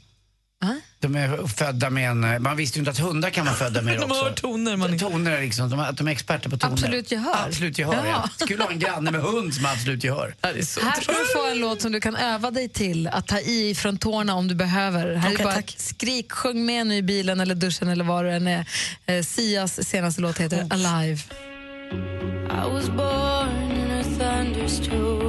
De 1.01 1.15
är 1.17 1.47
födda 1.47 1.91
med 1.91 2.11
en... 2.11 2.43
Man 2.43 2.57
visste 2.57 2.79
ju 2.79 2.81
inte 2.81 2.91
att 2.91 2.99
hundar 2.99 3.31
kan 3.31 3.45
vara 3.45 3.55
födda 3.57 3.83
med 3.83 3.95
det 3.95 4.01
De 4.01 4.11
också. 4.11 4.25
hör 4.25 4.33
toner. 4.33 4.77
Man 4.77 4.99
Toner 4.99 5.41
liksom, 5.41 5.71
de, 5.71 5.81
att 5.81 5.97
de 5.97 6.07
är 6.09 6.13
experter 6.13 6.51
på 6.51 6.57
toner. 6.57 6.73
Absolut 6.73 7.11
gehör. 7.13 7.47
Absolut 7.49 7.79
gehör, 7.79 7.95
ja. 7.95 8.31
Ja. 8.39 8.45
Skulle 8.47 8.63
ha 8.63 8.71
en 8.71 8.79
granne 8.79 9.11
med 9.11 9.21
hund 9.21 9.55
som 9.55 9.65
har 9.65 9.73
absolut 9.73 10.05
gehör. 10.05 10.35
Ja, 10.41 10.49
är 10.49 10.55
Här 10.55 11.01
ska 11.01 11.13
du 11.13 11.27
få 11.35 11.51
en 11.51 11.59
låt 11.59 11.83
som 11.83 11.93
du 11.93 12.01
kan 12.01 12.17
öva 12.17 12.51
dig 12.51 12.69
till 12.69 13.09
att 13.09 13.27
ta 13.27 13.39
i 13.41 13.75
från 13.75 13.99
tårna 13.99 14.35
om 14.35 14.49
du 14.49 14.55
behöver. 14.55 15.15
Här 15.15 15.31
är 15.31 15.35
Okej, 15.35 15.45
bara 15.45 15.55
tack. 15.55 15.75
skrik, 15.79 16.33
sjung 16.33 16.67
med 16.67 16.87
nu 16.87 16.97
i 16.97 17.03
bilen 17.03 17.41
eller 17.41 17.55
duschen 17.55 17.89
eller 17.89 18.05
var 18.05 18.25
du 18.25 18.31
än 18.33 18.47
är. 18.47 18.67
Eh, 19.07 19.23
Sias 19.23 19.89
senaste 19.89 20.21
låt 20.21 20.39
heter 20.39 20.63
Oh. 20.63 20.67
Alive. 20.97 21.23
I 22.51 22.73
was 22.73 22.89
born 22.89 23.63
in 23.73 23.91
a 23.91 24.03
thunderstorm. 24.19 25.26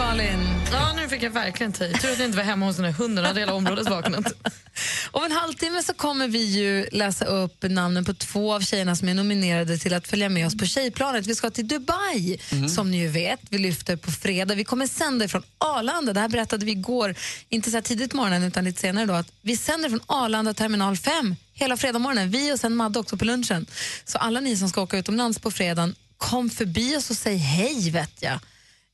Malin? 0.00 0.40
Ja, 0.72 0.92
nu 0.96 1.08
fick 1.08 1.22
jag 1.22 1.30
verkligen 1.30 1.72
ta 1.72 1.84
i. 1.84 1.92
Tur 1.92 2.12
att 2.12 2.18
jag 2.18 2.26
inte 2.26 2.36
var 2.36 2.44
hemma 2.44 2.66
hos 2.66 2.76
den 2.76 2.84
här 2.84 2.92
hunden. 2.92 3.24
Hade 3.24 3.40
hela 3.40 3.54
området 3.54 3.88
vaknat. 3.90 4.32
Om 5.10 5.24
en 5.24 5.32
halvtimme 5.32 5.82
så 5.82 5.94
kommer 5.94 6.28
vi 6.28 6.44
ju 6.44 6.88
läsa 6.92 7.24
upp 7.24 7.62
namnen 7.62 8.04
på 8.04 8.14
två 8.14 8.54
av 8.54 8.60
tjejerna 8.60 8.96
som 8.96 9.08
är 9.08 9.14
nominerade 9.14 9.78
till 9.78 9.94
att 9.94 10.08
följa 10.08 10.28
med 10.28 10.46
oss 10.46 10.56
på 10.56 10.66
tjejplanet. 10.66 11.26
Vi 11.26 11.34
ska 11.34 11.50
till 11.50 11.68
Dubai, 11.68 12.38
som 12.68 12.90
ni 12.90 12.96
ju 12.96 13.08
vet. 13.08 13.40
Vi 13.50 13.58
lyfter 13.58 13.96
på 13.96 14.10
fredag. 14.10 14.54
Vi 14.54 14.64
kommer 14.64 14.86
sända 14.86 15.28
från 15.28 15.42
Arlanda. 15.58 16.12
Det 16.12 16.20
här 16.20 16.28
berättade 16.28 16.66
vi 16.66 16.72
igår, 16.72 17.14
inte 17.48 17.70
så 17.70 17.76
här 17.76 17.82
tidigt 17.82 18.12
morgonen 18.12 18.42
utan 18.42 18.64
lite 18.64 18.80
senare 18.80 19.06
då, 19.06 19.14
att 19.14 19.32
vi 19.42 19.56
sänder 19.56 19.88
från 19.88 20.00
Arlanda 20.06 20.54
terminal 20.54 20.96
5 20.96 21.36
hela 21.52 21.76
fredag 21.76 21.98
morgonen. 21.98 22.30
Vi 22.30 22.52
och 22.52 22.60
sen 22.60 22.76
Madde 22.76 22.98
också 22.98 23.16
på 23.16 23.24
lunchen. 23.24 23.66
Så 24.04 24.18
alla 24.18 24.40
ni 24.40 24.56
som 24.56 24.68
ska 24.68 24.82
åka 24.82 24.98
utomlands 24.98 25.38
på 25.38 25.50
fredagen, 25.50 25.94
kom 26.16 26.50
förbi 26.50 26.96
oss 26.96 27.10
och 27.10 27.16
säg 27.16 27.36
hej 27.36 27.90
vet 27.90 28.22
jag. 28.22 28.38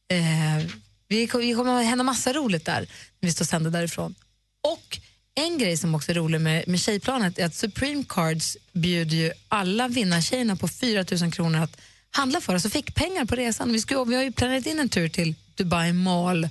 Eh, 0.08 0.66
vi, 1.08 1.26
kommer 1.26 1.80
att 1.80 1.86
hända 1.86 2.04
massa 2.04 2.32
roligt 2.32 2.64
där 2.64 2.80
när 3.20 3.28
vi 3.28 3.32
står 3.32 3.44
och 3.44 3.48
sänder 3.48 3.70
därifrån. 3.70 4.14
Och 4.62 4.98
en 5.34 5.58
grej 5.58 5.76
som 5.76 5.94
också 5.94 6.10
är 6.10 6.14
rolig 6.14 6.40
med, 6.40 6.68
med 6.68 6.80
tjejplanet 6.80 7.38
är 7.38 7.46
att 7.46 7.54
Supreme 7.54 8.04
Cards 8.08 8.56
bjuder 8.72 9.16
ju 9.16 9.32
alla 9.48 9.88
vinnartjejerna 9.88 10.56
på 10.56 10.68
4 10.68 11.04
000 11.20 11.32
kronor 11.32 11.62
att 11.62 11.80
handla 12.10 12.40
för 12.40 12.54
oss 12.54 12.64
och 12.64 12.72
fick 12.72 12.94
pengar 12.94 13.24
på 13.24 13.36
resan. 13.36 13.72
Vi, 13.72 13.80
ska, 13.80 14.04
vi 14.04 14.14
har 14.14 14.22
ju 14.22 14.32
planerat 14.32 14.66
in 14.66 14.80
en 14.80 14.88
tur 14.88 15.08
till 15.08 15.34
Dubai 15.54 15.92
Mall 15.92 16.48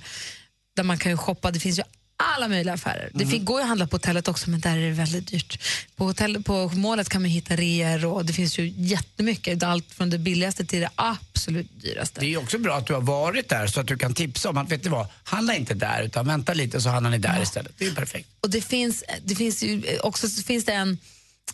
där 0.76 0.82
man 0.82 0.98
kan 0.98 1.12
ju 1.12 1.18
shoppa. 1.18 1.50
Det 1.50 1.60
finns 1.60 1.78
ju 1.78 1.82
alla 2.16 2.48
möjliga 2.48 2.74
affärer. 2.74 3.10
Det 3.14 3.26
fin- 3.26 3.44
går 3.44 3.58
ju 3.58 3.62
att 3.62 3.68
handla 3.68 3.86
på 3.86 3.94
hotellet 3.94 4.28
också, 4.28 4.50
men 4.50 4.60
där 4.60 4.76
är 4.76 4.80
det 4.88 4.90
väldigt 4.90 5.26
dyrt. 5.26 5.62
På, 5.96 6.04
hotell, 6.04 6.42
på 6.42 6.68
målet 6.68 7.08
kan 7.08 7.22
man 7.22 7.30
hitta 7.30 7.56
reor 7.56 8.04
och 8.04 8.24
det 8.24 8.32
finns 8.32 8.58
ju 8.58 8.72
jättemycket. 8.76 9.62
Allt 9.62 9.92
från 9.92 10.10
det 10.10 10.18
billigaste 10.18 10.64
till 10.64 10.80
det 10.80 10.90
absolut 10.94 11.80
dyraste. 11.82 12.20
Det 12.20 12.26
är 12.34 12.36
också 12.38 12.58
bra 12.58 12.76
att 12.76 12.86
du 12.86 12.94
har 12.94 13.00
varit 13.00 13.48
där 13.48 13.66
så 13.66 13.80
att 13.80 13.86
du 13.86 13.98
kan 13.98 14.14
tipsa 14.14 14.48
om 14.50 14.56
att, 14.56 14.72
vet 14.72 14.84
ni 14.84 14.90
vad, 14.90 15.06
handla 15.24 15.54
inte 15.56 15.74
där 15.74 16.02
utan 16.02 16.26
vänta 16.26 16.54
lite 16.54 16.80
så 16.80 16.88
handlar 16.88 17.10
ni 17.10 17.18
där 17.18 17.42
istället. 17.42 17.72
Det 17.78 17.84
är 17.84 17.88
ju 17.88 17.94
perfekt. 17.94 18.28
Och 18.40 18.50
det 18.50 18.60
finns, 18.60 19.04
det 19.24 19.34
finns 19.34 19.62
ju 19.62 19.82
också 20.02 20.28
så 20.28 20.42
finns 20.42 20.64
det 20.64 20.72
en, 20.72 20.98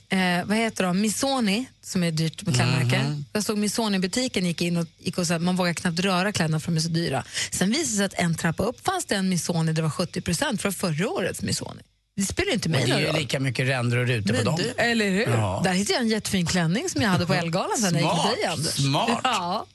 eh, 0.08 0.44
vad 0.44 0.56
heter 0.56 0.84
de, 0.84 1.00
Missoni 1.00 1.66
som 1.82 2.02
är 2.02 2.10
dyrt 2.10 2.42
med 2.42 2.54
klädmärke. 2.54 2.98
Mhm. 3.02 3.24
Jag 3.32 3.44
såg 3.44 3.58
Missoni-butiken 3.58 4.46
gick 4.46 4.62
in 4.62 4.76
och, 4.76 4.86
gick 4.98 5.18
och 5.18 5.26
så 5.26 5.32
här, 5.32 5.40
man 5.40 5.56
vågar 5.56 5.74
knappt 5.74 5.98
röra 6.00 6.32
kläderna 6.32 6.60
för 6.60 6.70
de 6.72 6.76
är 6.76 6.80
så 6.80 6.88
dyra. 6.88 7.24
Sen 7.50 7.70
visade 7.70 7.84
det 7.84 7.96
sig 7.96 8.04
att 8.04 8.14
en 8.14 8.34
trappa 8.34 8.62
upp 8.62 8.84
fanns 8.86 9.04
det 9.04 9.14
en 9.14 9.28
Missoni 9.28 9.72
det 9.72 9.82
var 9.82 9.90
70 9.90 10.20
procent 10.20 10.62
från 10.62 10.72
förra 10.72 11.08
årets 11.08 11.42
Missoni. 11.42 11.82
Det 12.16 12.22
spelar 12.22 12.52
inte 12.52 12.68
mig 12.68 12.80
det 12.84 12.86
är 12.86 12.92
någon 12.92 13.00
ju 13.00 13.06
roll. 13.06 13.16
lika 13.16 13.40
mycket 13.40 13.66
ränder 13.68 13.96
och 13.96 14.06
rutor 14.06 14.34
på 14.34 14.42
dem. 14.42 14.60
eller 14.76 15.10
hur? 15.10 15.26
Ja. 15.28 15.60
Där 15.64 15.72
hittade 15.72 15.92
jag 15.94 16.02
en 16.02 16.08
jättefin 16.08 16.46
klänning 16.46 16.88
som 16.88 17.02
jag 17.02 17.08
hade 17.08 17.26
på 17.26 17.34
Ellegalan 17.42 17.76
sen 17.78 17.92
när 17.94 18.00
jag 18.00 18.14
gick 18.14 18.22
till 18.34 18.42
dig, 18.42 18.52
Anders. 18.52 18.74
smart. 18.74 19.20
Ja. 19.24 19.66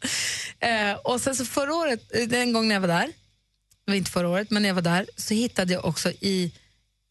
Eh, 0.59 0.93
och 1.03 1.21
sen 1.21 1.35
så 1.35 1.45
förra 1.45 1.73
året, 1.75 1.99
eh, 2.33 2.39
en 2.39 2.53
gång 2.53 2.67
när 2.67 2.75
jag 2.75 2.81
var 2.81 2.87
där, 2.87 3.07
det 3.85 3.91
var 3.91 3.95
inte 3.95 4.11
förra 4.11 4.29
året, 4.29 4.51
men 4.51 4.61
när 4.61 4.69
jag 4.69 4.73
var 4.75 4.81
där 4.81 5.05
så 5.17 5.33
hittade 5.33 5.73
jag 5.73 5.85
också 5.85 6.11
i 6.11 6.51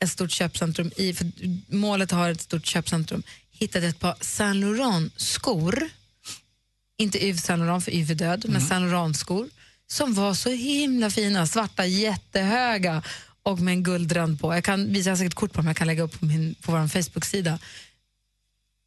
ett 0.04 0.10
stort 0.10 0.30
köpcentrum, 0.30 0.90
i, 0.96 1.14
för 1.14 1.26
målet 1.74 2.10
har 2.10 2.30
ett 2.30 2.40
stort 2.40 2.66
köpcentrum, 2.66 3.22
hittade 3.50 3.86
ett 3.86 3.98
par 3.98 4.16
Saint 4.20 4.56
Laurent-skor. 4.56 5.88
Inte 6.98 7.26
Yves 7.26 7.44
Saint 7.44 7.60
Laurent, 7.60 7.84
för 7.84 7.92
Yves 7.94 8.10
är 8.10 8.14
död, 8.14 8.44
men 8.48 8.60
Saint 8.60 8.90
Laurent-skor 8.90 9.48
som 9.86 10.14
var 10.14 10.34
så 10.34 10.50
himla 10.50 11.10
fina, 11.10 11.46
svarta, 11.46 11.86
jättehöga 11.86 13.02
och 13.42 13.58
med 13.58 13.72
en 13.72 13.82
guldrand 13.82 14.40
på. 14.40 14.54
Jag 14.54 14.64
kan 14.64 14.92
visa 14.92 15.10
jag 15.10 15.18
säkert 15.18 15.34
kort 15.34 15.52
på 15.52 15.58
dem, 15.58 15.66
jag 15.66 15.76
kan 15.76 15.86
lägga 15.86 16.02
upp 16.02 16.20
på, 16.20 16.24
min, 16.24 16.54
på 16.54 16.72
vår 16.72 16.88
Facebook-sida. 16.88 17.58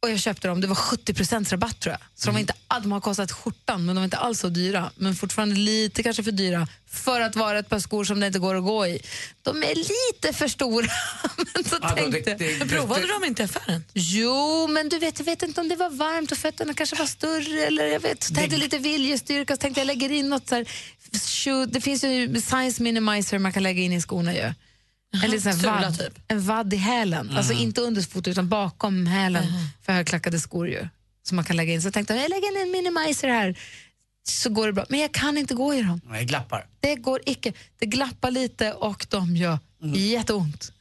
Och 0.02 0.10
jag 0.10 0.18
köpte 0.20 0.48
dem, 0.48 0.60
det 0.60 0.66
var 0.66 0.74
70 0.74 1.12
rabatt 1.52 1.80
tror 1.80 1.92
jag. 1.92 2.00
Så 2.16 2.26
de, 2.26 2.32
var 2.32 2.40
inte, 2.40 2.54
de 2.82 2.92
har 2.92 3.00
kostat 3.00 3.32
skjortan 3.32 3.84
men 3.86 3.94
de 3.94 4.00
var 4.00 4.04
inte 4.04 4.16
alls 4.16 4.40
så 4.40 4.48
dyra. 4.48 4.90
Men 4.96 5.14
fortfarande 5.14 5.54
lite 5.54 6.02
kanske 6.02 6.22
för 6.24 6.32
dyra 6.32 6.68
för 6.90 7.20
att 7.20 7.36
vara 7.36 7.58
ett 7.58 7.68
par 7.68 7.78
skor 7.78 8.04
som 8.04 8.20
det 8.20 8.26
inte 8.26 8.38
går 8.38 8.54
att 8.54 8.64
gå 8.64 8.86
i. 8.86 9.00
De 9.42 9.62
är 9.62 9.74
lite 9.74 10.38
för 10.38 10.48
stora. 10.48 10.86
men 11.54 11.64
så 11.64 11.78
då, 11.78 11.88
tänkte, 11.88 12.20
det- 12.20 12.34
det- 12.34 12.58
Men 12.58 12.68
provade 12.68 13.00
du 13.00 13.06
dem 13.08 13.24
inte 13.24 13.42
i 13.42 13.44
affären? 13.44 13.84
Jo, 13.94 14.66
men 14.70 14.88
du 14.88 14.98
vet, 14.98 15.18
jag 15.18 15.26
vet 15.26 15.42
inte 15.42 15.60
om 15.60 15.68
det 15.68 15.76
var 15.76 15.90
varmt 15.90 16.32
och 16.32 16.38
fötterna 16.38 16.74
kanske 16.74 16.96
var 16.96 17.06
större. 17.06 17.66
Eller 17.66 17.86
jag 17.86 18.00
vet, 18.00 18.22
så 18.22 18.34
tänkte 18.34 18.54
jag 18.56 18.60
lite 18.62 18.78
viljestyrka 18.78 19.54
så 19.54 19.60
tänkte 19.60 19.80
jag 19.80 19.86
lägger 19.86 20.12
in 20.12 20.28
något 20.28 20.48
så 20.48 20.54
här, 20.54 20.64
shoe, 21.44 21.66
Det 21.66 21.80
finns 21.80 22.04
ju 22.04 22.34
size 22.40 22.82
minimizer 22.82 23.38
man 23.38 23.52
kan 23.52 23.62
lägga 23.62 23.82
in 23.82 23.92
i 23.92 24.00
skorna 24.00 24.34
ju. 24.34 24.52
Eller 25.24 25.38
Sula 25.38 25.72
vadd, 25.80 25.98
typ. 25.98 26.18
en 26.28 26.40
vadd 26.40 26.74
i 26.74 26.76
hälen. 26.76 27.30
Alltså 27.36 27.52
inte 27.52 27.80
under 27.80 28.02
fotot 28.02 28.28
utan 28.28 28.48
bakom 28.48 29.06
hälen 29.06 29.44
för 29.82 29.92
högklackade 29.92 30.40
skor 30.40 30.68
ju. 30.68 30.88
Som 31.22 31.36
man 31.36 31.44
kan 31.44 31.56
lägga 31.56 31.72
in. 31.72 31.82
Så 31.82 31.86
jag 31.86 31.94
tänkte 31.94 32.14
jag 32.14 32.30
lägger 32.30 32.48
in 32.60 32.62
en 32.66 32.70
minimizer 32.70 33.28
här 33.28 33.58
så 34.28 34.50
går 34.50 34.66
det 34.66 34.72
bra. 34.72 34.86
Men 34.88 35.00
jag 35.00 35.12
kan 35.12 35.38
inte 35.38 35.54
gå 35.54 35.74
i 35.74 35.82
dem. 35.82 36.00
Nej, 36.04 36.24
glappar. 36.24 36.66
Det 36.80 36.94
går 36.94 37.20
icke. 37.26 37.52
Det 37.78 37.86
glappar 37.86 38.30
lite 38.30 38.72
och 38.72 39.06
de 39.10 39.36
gör 39.36 39.58
jätteont. 39.94 40.72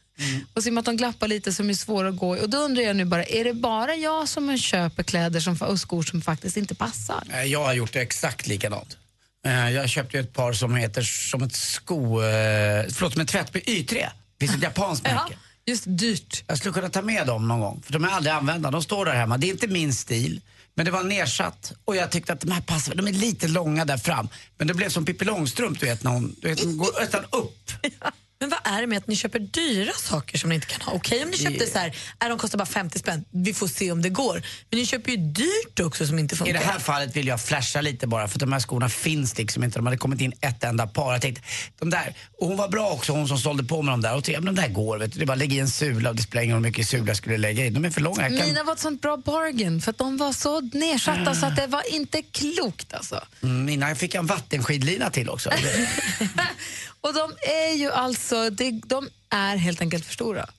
Och 0.54 0.64
så 0.64 0.68
i 0.68 0.72
och 0.72 0.74
med 0.74 0.80
att 0.80 0.86
de 0.86 0.98
glappar 0.98 1.28
lite 1.28 1.54
så 1.54 1.64
är 1.64 1.74
svåra 1.74 2.10
att 2.10 2.18
gå 2.18 2.38
i. 2.38 2.40
Och 2.42 2.50
då 2.50 2.58
undrar 2.58 2.84
jag 2.84 2.96
nu 2.96 3.06
bara, 3.06 3.24
är 3.24 3.44
det 3.44 3.54
bara 3.54 3.96
jag 3.96 4.28
som 4.30 4.58
köper 4.58 5.04
kläder 5.04 5.40
som, 5.40 5.56
och 5.62 5.80
skor 5.80 6.04
som 6.04 6.22
faktiskt 6.22 6.58
inte 6.58 6.76
passar? 6.76 7.24
Jag 7.46 7.64
har 7.64 7.74
gjort 7.74 7.94
det 7.94 8.02
exakt 8.02 8.48
likadant. 8.48 8.98
Eh, 9.46 9.70
Jag 9.72 9.90
köpte 9.90 10.20
ett 10.20 10.34
par 10.34 10.54
som 10.54 10.76
heter 10.76 11.02
som 11.02 11.44
ett 11.44 11.56
sko... 11.56 12.22
eh, 12.22 12.86
Förlåt, 12.90 13.14
som 13.14 13.20
en 13.22 13.28
tvätt 13.28 13.52
på 13.52 13.58
Y3. 13.60 14.08
Det 14.40 14.48
finns 14.48 14.58
ett 14.58 14.64
japanskt 14.64 15.04
märke. 15.04 15.38
just 15.66 15.84
dyrt. 15.88 16.44
Jag 16.48 16.58
skulle 16.58 16.74
kunna 16.74 16.90
ta 16.90 17.02
med 17.02 17.28
dem 17.28 17.48
någon 17.48 17.60
gång, 17.60 17.82
för 17.86 17.94
de 17.94 18.04
är 18.04 18.10
aldrig 18.10 18.34
använda. 18.34 18.72
De 18.72 18.84
står 18.84 19.06
där 19.06 19.14
hemma. 19.14 19.38
Det 19.38 19.48
är 19.48 19.52
inte 19.52 19.68
min 19.68 19.94
stil, 19.94 20.42
men 20.74 20.86
det 20.86 20.92
var 20.92 21.04
nersatt 21.04 21.72
och 21.86 21.96
jag 21.96 22.12
tyckte 22.12 22.34
att 22.34 22.42
de 22.42 22.52
här 22.52 22.62
passar. 22.62 22.96
De 22.96 23.08
är 23.08 23.12
lite 23.12 23.48
långa 23.48 23.86
där 23.86 23.98
fram. 23.98 24.30
Men 24.58 24.68
det 24.68 24.74
blev 24.74 24.90
som 24.90 25.06
Pippi 25.06 25.26
Långstrump, 25.26 25.80
du 25.80 25.86
vet, 25.86 26.04
när 26.04 26.12
hon, 26.12 26.36
du 26.42 26.48
vet, 26.48 26.64
hon 26.64 26.78
går 26.78 27.02
nästan 27.02 27.26
upp. 27.32 27.72
Men 28.42 28.50
vad 28.50 28.60
är 28.64 28.82
det 28.82 28.88
med 28.88 28.98
att 28.98 29.08
ni 29.08 29.16
köper 29.16 29.40
dyra 29.40 29.94
saker 29.94 30.38
som 30.38 30.50
ni 30.50 30.56
inte 30.56 30.68
kan 30.68 30.82
ha? 30.82 30.94
Okej 30.94 31.24
om 31.24 31.30
ni 31.30 31.38
köpte 31.38 31.66
så 31.68 31.80
här, 31.80 31.96
äh, 32.24 32.30
de 32.30 32.38
kostar 32.38 32.58
bara 32.58 32.66
50 32.66 33.00
spänn, 33.00 33.26
vi 33.32 33.54
får 33.54 33.68
se 33.68 33.92
om 33.92 34.02
det 34.02 34.10
går. 34.10 34.44
Men 34.70 34.80
ni 34.80 34.86
köper 34.86 35.12
ju 35.12 35.18
dyrt 35.18 35.80
också 35.80 36.08
som 36.08 36.20
inte 36.20 36.36
I 36.36 36.38
funkar. 36.38 36.54
det 36.54 36.60
här 36.60 36.80
fallet 36.80 37.16
vill 37.16 37.28
jag 37.28 37.42
flasha 37.42 37.82
lite 37.82 38.08
bara 38.08 38.28
för 38.28 38.40
de 38.40 38.54
här 38.54 38.60
skorna 38.60 38.90
finns 38.90 39.38
liksom 39.38 39.64
inte. 39.64 39.80
De 39.80 39.86
hade 39.86 39.98
kommit 39.98 40.22
in 40.22 40.34
ett 40.42 40.64
enda 40.64 40.88
par. 40.88 41.12
Jag 41.14 41.22
tänkte, 41.22 41.42
de 41.80 41.90
där, 41.90 42.14
och 42.40 42.48
hon 42.48 42.58
var 42.58 42.68
bra 42.68 42.90
också 42.90 43.12
hon 43.12 43.28
som 43.28 43.38
sålde 43.38 43.64
på 43.64 43.82
med 43.82 43.94
dem 43.94 44.02
där. 44.02 44.16
Och 44.16 44.24
tänkte, 44.24 44.42
men 44.42 44.56
de 44.56 44.62
där 44.62 44.70
går 44.70 44.98
vet 44.98 45.12
du. 45.14 45.20
Det 45.20 45.24
är 45.24 45.28
bara 45.28 45.36
lägga 45.36 45.56
i 45.56 45.60
en 45.60 45.70
sula 45.70 46.10
och 46.10 46.16
det 46.16 46.22
spelar 46.24 46.44
ingen 46.44 46.56
roll 46.56 46.64
hur 46.64 46.70
mycket 46.70 46.88
sula 46.88 47.08
jag 47.08 47.18
skulle 47.18 47.38
lägga 47.38 47.66
i. 47.66 47.70
De 47.70 47.86
är 47.86 47.90
för 47.90 48.02
långa. 48.02 48.22
Jag 48.30 48.38
kan... 48.38 48.48
Mina 48.48 48.64
var 48.64 48.74
ett 48.74 48.80
sånt 48.80 49.02
bra 49.02 49.18
bargain 49.18 49.82
för 49.82 49.92
att 49.92 49.98
de 49.98 50.18
var 50.18 50.34
så 50.34 50.62
nedsatta 50.62 51.36
så 51.36 51.46
att 51.46 51.56
det 51.56 51.68
var 51.68 51.94
inte 51.96 52.22
klokt 52.22 52.94
alltså. 52.94 53.24
Mm, 53.44 53.66
Mina 53.66 53.88
jag 53.88 53.98
fick 53.98 54.16
en 54.16 54.26
vattenskidlina 54.26 55.10
till 55.10 55.30
också. 55.30 55.50
Och 57.02 57.14
de 57.14 57.32
är 57.50 57.74
ju 57.74 57.92
alltså, 57.92 58.29
det, 58.36 58.72
de 58.72 59.10
är 59.30 59.56
helt 59.56 59.82
enkelt 59.82 60.06
för 60.06 60.14
stora. 60.14 60.50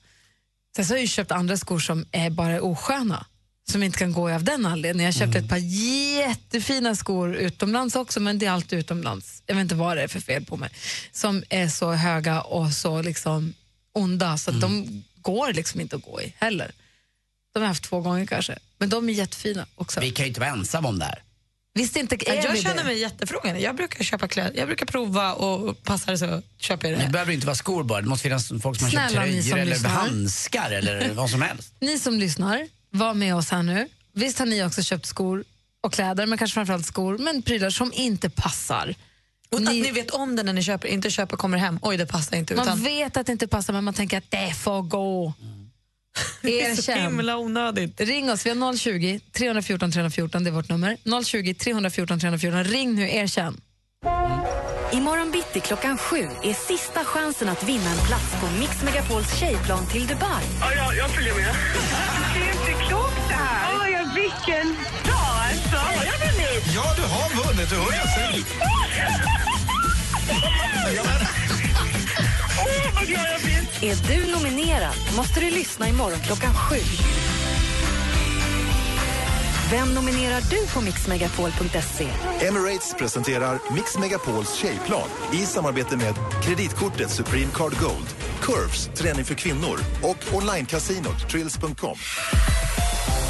Sen 0.75 0.85
så 0.85 0.93
har 0.93 0.97
jag 0.97 1.01
ju 1.01 1.07
köpt 1.07 1.31
andra 1.31 1.57
skor 1.57 1.79
som 1.79 2.05
är 2.11 2.29
bara 2.29 2.61
osköna. 2.61 3.25
Som 3.71 3.83
inte 3.83 3.97
kan 3.97 4.11
gå 4.11 4.29
av 4.29 4.43
den 4.43 4.65
anledningen. 4.65 5.05
Jag 5.05 5.15
köpte 5.15 5.39
ett 5.39 5.49
par 5.49 5.57
jättefina 5.57 6.95
skor 6.95 7.35
utomlands 7.35 7.95
också, 7.95 8.19
men 8.19 8.39
det 8.39 8.45
är 8.45 8.51
alltid 8.51 8.79
utomlands. 8.79 9.43
Jag 9.45 9.55
vet 9.55 9.61
inte 9.61 9.75
vad 9.75 9.97
det 9.97 10.03
är 10.03 10.07
för 10.07 10.19
fel 10.19 10.45
på 10.45 10.57
mig. 10.57 10.69
Som 11.11 11.43
är 11.49 11.67
så 11.67 11.91
höga 11.91 12.41
och 12.41 12.71
så 12.71 13.01
liksom 13.01 13.53
onda 13.93 14.37
så 14.37 14.51
att 14.51 14.61
de 14.61 15.03
går 15.15 15.53
liksom 15.53 15.81
inte 15.81 15.95
att 15.95 16.01
gå 16.01 16.21
i 16.21 16.33
heller. 16.37 16.71
De 17.53 17.59
har 17.59 17.63
jag 17.63 17.67
haft 17.67 17.83
två 17.83 18.01
gånger 18.01 18.25
kanske, 18.25 18.59
men 18.77 18.89
de 18.89 19.09
är 19.09 19.13
jättefina 19.13 19.65
också. 19.75 19.99
Vi 19.99 20.11
kan 20.11 20.25
ju 20.25 20.27
inte 20.27 20.39
vara 20.39 20.49
ensamma 20.49 20.89
om 20.89 20.99
det 20.99 21.05
här. 21.05 21.21
Visst 21.73 21.95
inte 21.95 22.15
är 22.15 22.35
jag 22.45 22.51
vi 22.53 22.61
känner 22.61 22.75
det? 22.77 22.83
mig 22.83 22.99
jättefrågande. 22.99 23.59
Jag 23.61 23.75
brukar 23.75 24.03
köpa 24.03 24.27
kläder, 24.27 24.51
jag 24.59 24.67
brukar 24.67 24.85
prova 24.85 25.33
och 25.33 25.83
passar 25.83 26.11
det 26.11 26.17
så 26.17 26.41
köper 26.57 26.89
jag 26.89 26.99
Det 26.99 27.05
det. 27.05 27.11
behöver 27.11 27.33
inte 27.33 27.45
vara 27.45 27.55
skor 27.55 27.83
bara. 27.83 28.01
Det 28.01 28.07
måste 28.07 28.23
finnas 28.23 28.47
folk 28.47 28.61
som 28.61 28.85
har 28.85 28.91
köpt 28.91 29.11
Snälla, 29.11 29.25
ni 29.25 29.41
tröjor 29.43 29.57
eller 29.57 29.71
lyssnar. 29.71 29.89
handskar 29.89 30.71
eller 30.71 31.09
vad 31.13 31.29
som 31.29 31.41
helst. 31.41 31.73
Ni 31.79 31.99
som 31.99 32.19
lyssnar, 32.19 32.67
var 32.89 33.13
med 33.13 33.35
oss 33.35 33.49
här 33.51 33.63
nu. 33.63 33.87
Visst 34.13 34.39
har 34.39 34.45
ni 34.45 34.63
också 34.63 34.83
köpt 34.83 35.05
skor 35.05 35.43
och 35.81 35.93
kläder, 35.93 36.25
men 36.25 36.37
kanske 36.37 36.53
framförallt 36.53 36.85
skor, 36.85 37.17
men 37.17 37.41
prylar 37.41 37.69
som 37.69 37.93
inte 37.93 38.29
passar. 38.29 38.95
Och 39.51 39.57
att 39.57 39.63
Ni- 39.63 39.81
ni 39.81 39.91
vet 39.91 40.11
om 40.11 40.35
det 40.35 40.43
när 40.43 40.53
ni 40.53 40.63
köper, 40.63 40.87
inte 40.87 41.09
köper 41.11 41.37
kommer 41.37 41.57
hem, 41.57 41.79
oj 41.81 41.97
det 41.97 42.05
passar 42.05 42.37
inte. 42.37 42.55
Man 42.55 42.65
Utan, 42.67 42.83
vet 42.83 43.17
att 43.17 43.25
det 43.25 43.31
inte 43.31 43.47
passar, 43.47 43.73
men 43.73 43.83
man 43.83 43.93
tänker 43.93 44.17
att 44.17 44.31
det 44.31 44.53
får 44.57 44.81
gå. 44.81 45.33
Det 46.41 46.61
är 46.61 46.75
så 46.75 46.91
himla 46.91 47.37
onödigt. 47.37 48.01
Ring 48.01 48.31
oss, 48.31 48.45
vi 48.45 48.49
har 48.49 48.77
020 48.77 49.19
314 49.33 49.91
314, 49.91 50.43
det 50.43 50.49
är 50.49 50.51
vårt 50.51 50.69
nummer. 50.69 51.23
020 51.23 51.53
314 51.53 52.19
314, 52.19 52.63
ring 52.63 52.95
nu, 52.95 53.09
erkänn. 53.09 53.61
Imorgon 54.93 55.31
bitti 55.31 55.59
klockan 55.59 55.97
sju 55.97 56.27
är 56.43 56.53
sista 56.53 57.03
chansen 57.03 57.49
att 57.49 57.63
vinna 57.63 57.91
en 57.91 58.07
plats 58.07 58.35
på 58.41 58.59
Mix 58.59 58.83
Megapols 58.83 59.39
tjejplan 59.39 59.87
till 59.87 60.07
Dubai. 60.07 60.43
Ja, 60.61 60.73
jag, 60.73 60.97
jag 60.97 61.09
följer 61.09 61.35
med. 61.35 61.55
Det 62.33 62.39
är 62.39 62.51
inte 62.51 62.85
klokt 62.87 63.27
det 63.29 63.33
här. 63.33 63.79
Oj, 63.83 63.91
ja, 63.91 64.09
vilken 64.15 64.67
dag 65.05 65.31
alltså. 65.49 65.75
Har 65.75 66.05
jag 66.05 66.19
vunnit? 66.25 66.63
Ja, 66.75 66.93
du 66.95 67.01
har 67.01 67.43
vunnit. 67.43 67.69
Du 67.69 67.75
hör 67.75 67.91
jag 67.91 68.11
Åh, 72.61 72.91
vad 72.95 73.07
glad 73.07 73.25
jag 73.33 73.41
blir. 73.41 73.91
Är 73.91 73.95
du 74.07 74.31
nominerad 74.31 74.95
måste 75.17 75.39
du 75.39 75.49
lyssna 75.49 75.89
imorgon 75.89 76.19
klockan 76.19 76.53
sju. 76.53 76.75
Vem 79.71 79.93
nominerar 79.93 80.41
du 80.49 80.67
på 80.73 80.81
mixmegapol.se? 80.81 82.07
Emirates 82.47 82.95
presenterar 82.97 83.59
Mix 83.73 83.97
Megapols 83.97 84.55
tjejplan 84.55 85.09
i 85.33 85.37
samarbete 85.37 85.97
med 85.97 86.15
kreditkortet 86.43 87.09
Supreme 87.09 87.51
Card 87.53 87.73
Gold, 87.79 88.07
Curves, 88.41 88.89
träning 88.95 89.25
för 89.25 89.35
kvinnor 89.35 89.79
och 90.01 90.35
onlinecasinot 90.35 91.29
Trills.com. 91.29 91.97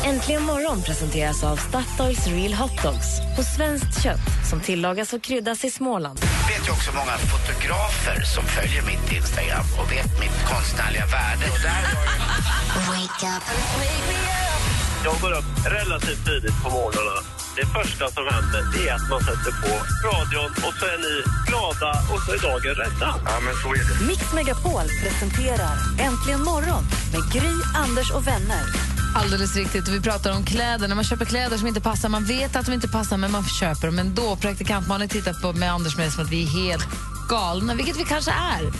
Äntligen 0.05 0.43
morgon 0.43 0.81
presenteras 0.81 1.43
av 1.43 1.55
Statoils 1.55 2.27
Real 2.27 2.53
Hot 2.53 2.83
Dogs 2.83 3.35
på 3.37 3.43
svenskt 3.43 4.03
kött 4.03 4.49
som 4.49 4.59
tillagas 4.59 5.13
och 5.13 5.21
kryddas 5.21 5.65
i 5.65 5.71
Småland. 5.71 6.19
Vet 6.61 6.67
ju 6.69 6.73
också 6.73 6.91
många 6.95 7.17
fotografer 7.17 8.21
som 8.35 8.43
följer 8.43 8.81
mitt 8.81 9.11
Instagram 9.11 9.65
och 9.79 9.91
vet 9.91 10.19
mitt 10.19 10.37
konstnärliga 10.51 11.05
värde. 11.05 11.45
Och 11.53 11.61
där 11.67 11.83
Jag 15.03 15.15
går 15.21 15.31
upp 15.39 15.51
relativt 15.65 16.25
tidigt 16.25 16.63
på 16.63 16.69
morgnarna. 16.69 17.17
Det 17.55 17.65
första 17.77 18.05
som 18.15 18.25
händer 18.35 18.61
det 18.73 18.89
är 18.89 18.93
att 18.95 19.09
man 19.09 19.19
sätter 19.19 19.53
på 19.63 19.71
radion 20.07 20.51
och 20.65 20.73
så 20.79 20.85
är 20.93 20.99
ni 21.05 21.15
glada 21.47 21.91
och 22.11 22.19
så 22.23 22.29
är 22.35 22.39
dagen 22.49 22.75
räddad. 22.83 23.15
Ja, 23.25 23.35
men 23.45 23.55
så 23.63 23.67
är 23.79 23.83
det. 23.89 24.05
Mix 24.07 24.33
Megapol 24.33 24.87
presenterar 25.03 25.75
Äntligen 25.99 26.43
morgon 26.43 26.83
med 27.13 27.23
Gry, 27.33 27.53
Anders 27.83 28.11
och 28.11 28.27
vänner. 28.27 28.90
Alldeles 29.15 29.55
riktigt. 29.55 29.87
Och 29.87 29.93
vi 29.93 30.01
pratar 30.01 30.35
om 30.35 30.45
kläder. 30.45 30.87
När 30.87 30.95
man 30.95 31.03
köper 31.03 31.25
kläder 31.25 31.57
som 31.57 31.67
inte 31.67 31.81
passar, 31.81 32.09
man 32.09 32.25
vet 32.25 32.55
att 32.55 32.65
de 32.65 32.73
inte 32.73 32.87
passar 32.87 33.17
men 33.17 33.31
man 33.31 33.45
köper 33.45 33.87
dem 33.87 33.99
ändå. 33.99 34.35
Praktikant 34.35 34.87
Malin 34.87 35.09
tittar 35.09 35.33
på 35.33 35.53
med 35.53 35.71
Anders 35.71 35.97
med 35.97 36.13
som 36.13 36.23
att 36.23 36.31
vi 36.31 36.43
är 36.43 36.47
helt 36.47 36.87
galna, 37.29 37.75
vilket 37.75 37.97
vi 37.97 38.03
kanske 38.03 38.31
är. 38.31 38.71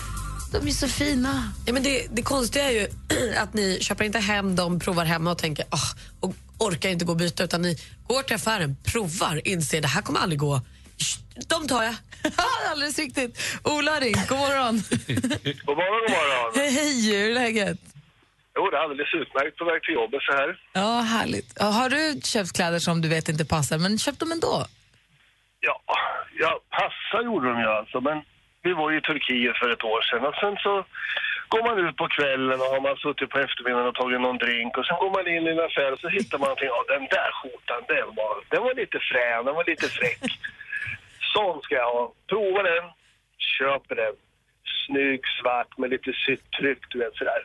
De 0.52 0.68
är 0.68 0.72
så 0.72 0.88
fina. 0.88 1.52
Ja, 1.66 1.74
men 1.74 1.84
det, 1.84 2.08
det 2.12 2.22
konstiga 2.22 2.66
är 2.66 2.72
ju 2.72 2.88
att 3.38 3.54
ni 3.54 3.78
köper 3.82 4.06
inte 4.06 4.20
hem 4.20 4.56
dem, 4.56 4.80
provar 4.80 5.06
hemma 5.06 5.32
och 5.32 5.38
tänker 5.38 5.66
ah, 5.70 5.98
och 6.20 6.34
orkar 6.58 6.90
inte 6.90 7.06
gå 7.06 7.12
och 7.12 7.18
byta 7.18 7.44
utan 7.44 7.62
ni 7.62 7.78
går 8.08 8.24
till 8.24 8.36
affären, 8.36 8.76
provar, 8.84 9.48
inser 9.48 9.82
det 9.82 9.88
här 9.88 10.02
kommer 10.02 10.20
aldrig 10.20 10.40
gå. 10.40 10.62
De 11.48 11.68
tar 11.68 11.84
jag. 11.84 11.96
Alldeles 12.72 13.00
riktigt. 13.00 13.40
Ola 13.64 13.92
har 13.92 14.02
ringt. 14.02 14.28
God 14.28 14.38
morgon. 14.38 14.84
God 15.66 15.78
morgon, 15.78 16.02
god 16.08 16.12
morgon. 16.12 16.74
Hej, 16.74 17.12
hur 17.12 17.30
är 17.30 17.34
läget? 17.34 17.78
Jo, 18.56 18.70
det 18.70 18.78
är 18.78 18.82
alldeles 18.82 19.14
utmärkt 19.14 19.58
på 19.58 19.66
väg 19.66 19.84
till 19.84 19.94
jobbet 19.94 20.22
så 20.24 20.32
här. 20.32 20.60
Ja, 20.74 20.92
härligt. 21.16 21.62
Har 21.62 21.90
du 21.90 22.22
köpt 22.22 22.56
kläder 22.56 22.80
som 22.80 23.02
du 23.02 23.10
vet 23.10 23.30
inte 23.30 23.46
passar, 23.46 23.78
men 23.78 23.98
köpt 23.98 24.20
dem 24.20 24.32
ändå? 24.32 24.66
Ja, 25.60 25.82
ja, 26.40 26.60
passa 26.70 27.24
gjorde 27.24 27.48
de 27.50 27.60
ju 27.60 27.68
alltså, 27.68 28.02
men 28.02 28.18
vi 28.64 28.74
var 28.74 28.92
ju 28.92 28.98
i 28.98 29.02
Turkiet 29.02 29.58
för 29.58 29.70
ett 29.70 29.84
år 29.84 30.02
sedan 30.02 30.26
och 30.26 30.36
sen 30.36 30.56
så 30.66 30.86
går 31.48 31.64
man 31.68 31.78
ut 31.86 31.98
på 31.98 32.08
kvällen 32.08 32.60
och 32.62 32.72
har 32.74 32.82
man 32.88 32.98
suttit 32.98 33.30
på 33.30 33.40
eftermiddagen 33.40 33.88
och 33.88 33.96
tagit 33.96 34.22
någon 34.22 34.38
drink 34.38 34.78
och 34.78 34.86
sen 34.86 34.98
går 35.04 35.12
man 35.18 35.28
in 35.34 35.48
i 35.48 35.52
en 35.52 35.66
affär 35.68 35.94
och 35.94 36.00
så 36.00 36.10
hittar 36.18 36.38
man 36.38 36.48
någonting, 36.48 36.72
ja 36.76 36.80
den 36.96 37.06
där 37.16 37.32
skjortan, 37.38 37.82
den 37.88 38.08
var, 38.20 38.34
den 38.54 38.62
var 38.64 38.74
lite 38.82 39.00
frän, 39.10 39.46
den 39.46 39.56
var 39.56 39.66
lite 39.72 39.88
fräck. 39.98 40.24
Sån 41.34 41.62
ska 41.62 41.76
jag 41.76 41.92
ha. 41.94 42.14
Prova 42.30 42.62
den, 42.64 42.86
köper 43.58 43.96
den. 43.96 44.16
Snygg, 44.86 45.22
svart 45.42 45.78
med 45.78 45.90
lite 45.90 46.12
sytt 46.26 46.52
tryck, 46.52 46.82
du 46.90 47.00
vet 47.00 47.16
sådär. 47.16 47.42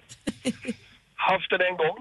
Haft 1.17 1.51
den 1.51 1.61
en 1.61 1.77
gång. 1.77 1.97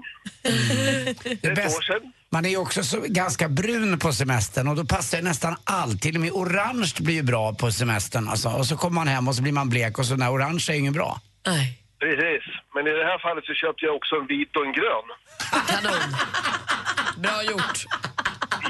Det 1.40 1.46
är 1.48 1.52
Ett 1.52 1.76
år 1.76 1.82
sedan. 1.82 2.12
Man 2.30 2.44
är 2.44 2.48
ju 2.48 2.56
också 2.56 2.82
så 2.82 3.00
ganska 3.06 3.48
brun 3.48 3.98
på 3.98 4.12
semestern 4.12 4.68
och 4.68 4.76
då 4.76 4.84
passar 4.84 5.18
det 5.18 5.24
nästan 5.24 5.56
allt. 5.64 6.02
Till 6.02 6.14
och 6.14 6.20
med 6.20 6.30
orange 6.32 6.92
blir 7.00 7.14
ju 7.14 7.22
bra 7.22 7.54
på 7.54 7.72
semestern. 7.72 8.28
Alltså. 8.28 8.48
Och 8.48 8.66
så 8.66 8.76
kommer 8.76 8.94
man 8.94 9.08
hem 9.08 9.28
och 9.28 9.34
så 9.34 9.42
blir 9.42 9.52
man 9.52 9.68
blek 9.68 9.98
och 9.98 10.06
så 10.06 10.12
den 10.14 10.22
här 10.22 10.32
orange 10.32 10.64
är 10.68 10.72
ju 10.72 10.78
inget 10.78 10.92
bra. 10.94 11.20
Nej. 11.46 11.82
Precis. 12.00 12.42
Men 12.74 12.86
i 12.86 12.90
det 12.90 13.04
här 13.04 13.18
fallet 13.18 13.44
så 13.44 13.54
köpte 13.54 13.84
jag 13.84 13.96
också 13.96 14.14
en 14.16 14.26
vit 14.26 14.56
och 14.56 14.64
en 14.66 14.72
grön. 14.72 15.06
Kanon. 15.68 16.02
Bra 17.16 17.42
gjort. 17.42 17.78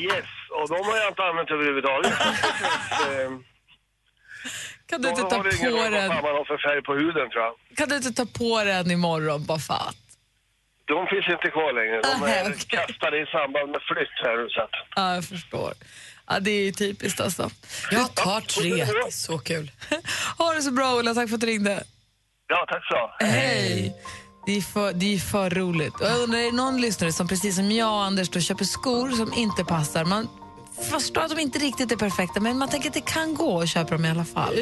Yes, 0.01 0.31
och 0.59 0.69
de 0.69 0.79
har 0.89 0.97
jag 0.97 1.09
inte 1.09 1.23
använt 1.23 1.51
överhuvudtaget. 1.51 2.13
Eh, 2.13 3.31
Kan 4.89 5.03
du 5.03 5.09
inte 5.09 5.23
har 5.23 5.31
ta 5.31 5.43
det 5.43 5.57
ingen 5.57 5.73
på 5.73 5.77
roll 5.79 5.93
den? 5.93 6.09
vad 6.09 6.23
man 6.23 6.35
har 6.35 6.45
för 6.45 6.59
färg 6.69 6.83
på 6.83 6.95
huden 6.95 7.31
tror 7.31 7.43
jag. 7.45 7.55
Kan 7.77 7.89
du 7.89 7.97
inte 7.97 8.13
ta 8.13 8.27
på 8.39 8.65
den 8.65 8.91
imorgon 8.91 9.45
bara 9.47 9.59
för 9.59 9.75
att? 9.75 9.97
De 10.93 11.07
finns 11.07 11.29
inte 11.29 11.49
kvar 11.57 11.73
längre. 11.81 12.01
De 12.03 12.09
Aha, 12.09 12.29
är 12.29 12.43
okej. 12.51 12.67
kastade 12.69 13.17
i 13.23 13.27
samband 13.27 13.71
med 13.71 13.81
flytt 13.91 14.17
här. 14.25 14.49
Så 14.49 14.61
att. 14.61 14.71
Ja, 14.97 15.15
jag 15.15 15.25
förstår. 15.25 15.73
Ja, 16.29 16.41
det 16.41 16.51
är 16.51 16.65
ju 16.65 16.73
typiskt 16.73 17.21
alltså. 17.21 17.51
Jag 17.91 18.15
tar 18.15 18.41
tre. 18.41 18.75
Det 18.75 18.81
är 18.81 19.11
så 19.11 19.39
kul. 19.39 19.71
Ha 20.39 20.53
det 20.55 20.63
så 20.63 20.71
bra 20.71 20.95
Ola, 20.95 21.15
tack 21.15 21.29
för 21.29 21.35
att 21.35 21.41
du 21.41 21.47
ringde. 21.47 21.85
Ja, 22.49 22.67
tack 22.69 22.83
så. 22.87 23.25
Hej! 23.25 23.95
Det 24.47 24.57
är, 24.57 24.61
för, 24.61 24.93
det 24.93 25.15
är 25.15 25.19
för 25.19 25.51
roligt. 25.51 25.95
Och 26.01 26.07
jag 26.07 26.19
undrar, 26.21 26.39
är 26.39 26.45
det 26.45 26.57
någon 26.57 26.81
lyssnare 26.81 27.13
som 27.13 27.29
precis 27.29 27.57
som 27.57 27.71
jag 27.73 27.93
och 27.93 28.05
Anders 28.05 28.29
då 28.29 28.41
köper 28.41 28.65
skor 28.65 29.11
som 29.11 29.33
inte 29.33 29.65
passar? 29.65 30.05
Man 30.05 30.29
förstår 30.91 31.21
att 31.23 31.31
de 31.31 31.39
inte 31.41 31.59
riktigt 31.59 31.93
är 31.93 31.97
perfekta, 31.97 32.41
men 32.41 32.59
man 32.59 32.69
tänker 32.69 32.89
att 32.89 32.95
det 32.95 33.07
kan 33.07 33.35
gå 33.35 33.53
och 33.57 33.69
köpa 33.69 33.91
dem 33.91 34.05
i 34.05 34.11
alla 34.11 34.25
fall. 34.25 34.55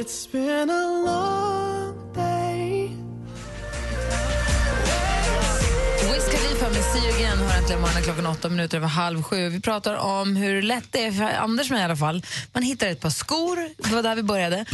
You 6.97 7.15
Again 7.15 7.39
har 7.39 7.59
äntligen 7.59 7.81
morgonen 7.81 8.03
klockan 8.03 8.27
åtta 8.27 8.49
minuter 8.49 8.77
över 8.77 8.89
halv 8.89 9.23
sju. 9.23 9.49
Vi 9.49 9.61
pratar 9.61 9.95
om 9.95 10.37
hur 10.37 10.63
lätt 10.63 10.85
det 10.91 11.05
är 11.05 11.13
för 11.13 11.25
Anders 11.25 11.71
med 11.71 11.81
i 11.81 11.83
alla 11.83 11.97
fall. 11.97 12.27
Man 12.53 12.63
hittar 12.63 12.87
ett 12.87 13.01
par 13.01 13.11
skor, 13.11 13.69
det 13.89 13.95
var 13.95 14.03
där 14.03 14.15
vi 14.15 14.23
började. 14.23 14.65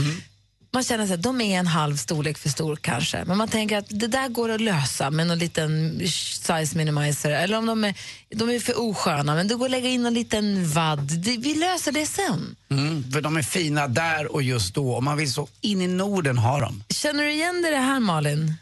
Man 0.72 0.82
känner 0.82 1.14
att 1.14 1.22
de 1.22 1.40
är 1.40 1.58
en 1.58 1.66
halv 1.66 1.96
storlek 1.96 2.38
för 2.38 2.48
stor 2.48 2.76
kanske, 2.76 3.24
men 3.24 3.38
man 3.38 3.48
tänker 3.48 3.78
att 3.78 3.86
det 3.88 4.06
där 4.06 4.28
går 4.28 4.48
att 4.48 4.60
lösa 4.60 5.10
med 5.10 5.26
någon 5.26 5.38
liten 5.38 6.00
size 6.08 6.76
minimizer. 6.76 7.30
Eller 7.30 7.58
om 7.58 7.66
de 7.66 7.84
är, 7.84 7.94
de 8.28 8.50
är 8.50 8.60
för 8.60 8.80
osköna, 8.80 9.34
men 9.34 9.48
det 9.48 9.54
går 9.54 9.64
att 9.64 9.70
lägga 9.70 9.88
in 9.88 10.06
en 10.06 10.14
liten 10.14 10.68
vadd. 10.68 11.10
Vi 11.24 11.54
löser 11.54 11.92
det 11.92 12.06
sen. 12.06 12.56
Mm, 12.70 13.12
för 13.12 13.20
de 13.20 13.36
är 13.36 13.42
fina 13.42 13.88
där 13.88 14.32
och 14.32 14.42
just 14.42 14.74
då 14.74 14.90
och 14.90 15.02
man 15.02 15.16
vill 15.16 15.32
så 15.32 15.48
in 15.60 15.82
i 15.82 15.86
Norden 15.86 16.38
ha 16.38 16.60
dem. 16.60 16.84
Känner 16.88 17.24
du 17.24 17.32
igen 17.32 17.62
det 17.62 17.76
här 17.76 18.00
Malin? 18.00 18.54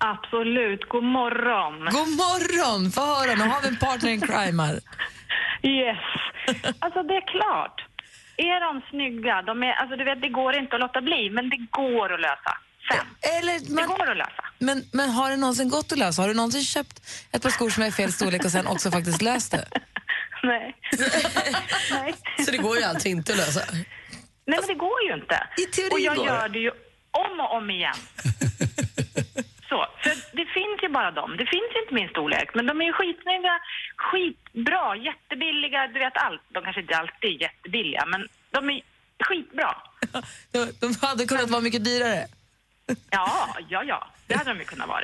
Absolut. 0.00 0.88
God 0.88 1.04
morgon. 1.04 1.74
God 1.98 2.10
morgon! 2.24 2.90
Få 2.92 3.00
höra, 3.00 3.34
nu 3.34 3.44
har 3.52 3.62
vi 3.62 3.68
en 3.68 3.76
partner 3.76 4.10
in 4.10 4.20
crime 4.20 4.62
här. 4.62 4.80
Yes. 5.62 5.98
Alltså 6.78 7.02
det 7.02 7.14
är 7.16 7.26
klart. 7.36 7.84
Är 8.36 8.60
de 8.60 8.82
snygga, 8.90 9.42
de 9.42 9.62
är, 9.62 9.72
alltså 9.72 9.96
du 9.96 10.04
vet 10.04 10.22
det 10.22 10.28
går 10.28 10.56
inte 10.56 10.74
att 10.76 10.80
låta 10.80 11.00
bli, 11.00 11.30
men 11.30 11.50
det 11.50 11.56
går 11.70 12.12
att 12.14 12.20
lösa 12.20 12.52
sen. 12.90 13.06
Eller 13.38 13.74
man, 13.74 13.76
det 13.76 13.94
går 13.94 14.10
att 14.10 14.16
lösa. 14.16 14.44
Men, 14.58 14.84
men 14.92 15.10
har 15.10 15.30
det 15.30 15.36
någonsin 15.36 15.68
gått 15.68 15.92
att 15.92 15.98
lösa? 15.98 16.22
Har 16.22 16.28
du 16.28 16.34
någonsin 16.34 16.62
köpt 16.62 17.02
ett 17.32 17.42
par 17.42 17.50
skor 17.50 17.70
som 17.70 17.82
är 17.82 17.86
i 17.86 17.92
fel 17.92 18.12
storlek 18.12 18.44
och 18.44 18.50
sen 18.50 18.66
också 18.66 18.90
faktiskt 18.90 19.22
löst 19.22 19.52
det? 19.52 19.64
Nej. 20.42 20.76
Nej. 21.90 22.14
Så 22.44 22.50
det 22.50 22.58
går 22.58 22.76
ju 22.78 22.84
alltså 22.84 23.08
inte 23.08 23.32
att 23.32 23.38
lösa. 23.38 23.60
Nej, 23.72 24.58
men 24.60 24.66
det 24.66 24.74
går 24.74 25.02
ju 25.08 25.14
inte. 25.14 25.46
I 25.56 25.66
teorin 25.66 25.92
och 25.92 26.00
jag 26.00 26.16
går 26.16 26.24
det. 26.24 26.30
gör 26.30 26.48
det 26.48 26.58
ju 26.58 26.70
om 27.10 27.40
och 27.40 27.56
om 27.56 27.70
igen. 27.70 27.94
Så, 29.68 29.86
för 30.02 30.36
det 30.36 30.46
finns 30.46 30.79
ju 30.79 30.79
bara 30.92 31.10
dem. 31.10 31.30
Det 31.36 31.46
finns 31.46 31.72
inte 31.80 31.94
min 31.94 32.08
storlek, 32.08 32.48
men 32.54 32.66
de 32.66 32.80
är 32.80 32.84
ju 32.84 32.92
skitsnygga, 32.92 33.54
skitbra, 33.96 34.96
jättebilliga, 34.96 35.80
du 35.94 35.98
vet 35.98 36.16
allt. 36.16 36.42
De 36.54 36.62
kanske 36.64 36.80
inte 36.80 36.96
alltid 36.96 37.30
är 37.30 37.42
jättebilliga, 37.46 38.04
men 38.06 38.28
de 38.50 38.70
är 38.70 38.80
skitbra. 39.28 39.76
De, 40.52 40.58
de 40.80 40.94
hade 41.06 41.24
kunnat 41.26 41.50
vara 41.50 41.60
mycket 41.60 41.84
dyrare. 41.84 42.26
Ja, 43.10 43.56
ja, 43.68 43.84
ja. 43.84 44.10
Det 44.26 44.34
hade 44.34 44.50
de 44.50 44.58
ju 44.58 44.64
kunnat 44.64 44.88
vara. 44.88 45.00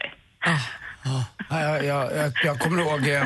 Ja, 1.49 1.61
jag, 1.61 1.85
jag, 1.85 2.17
jag, 2.17 2.33
jag 2.45 2.61
kommer 2.61 2.83
ihåg, 2.83 3.09
eh, 3.09 3.25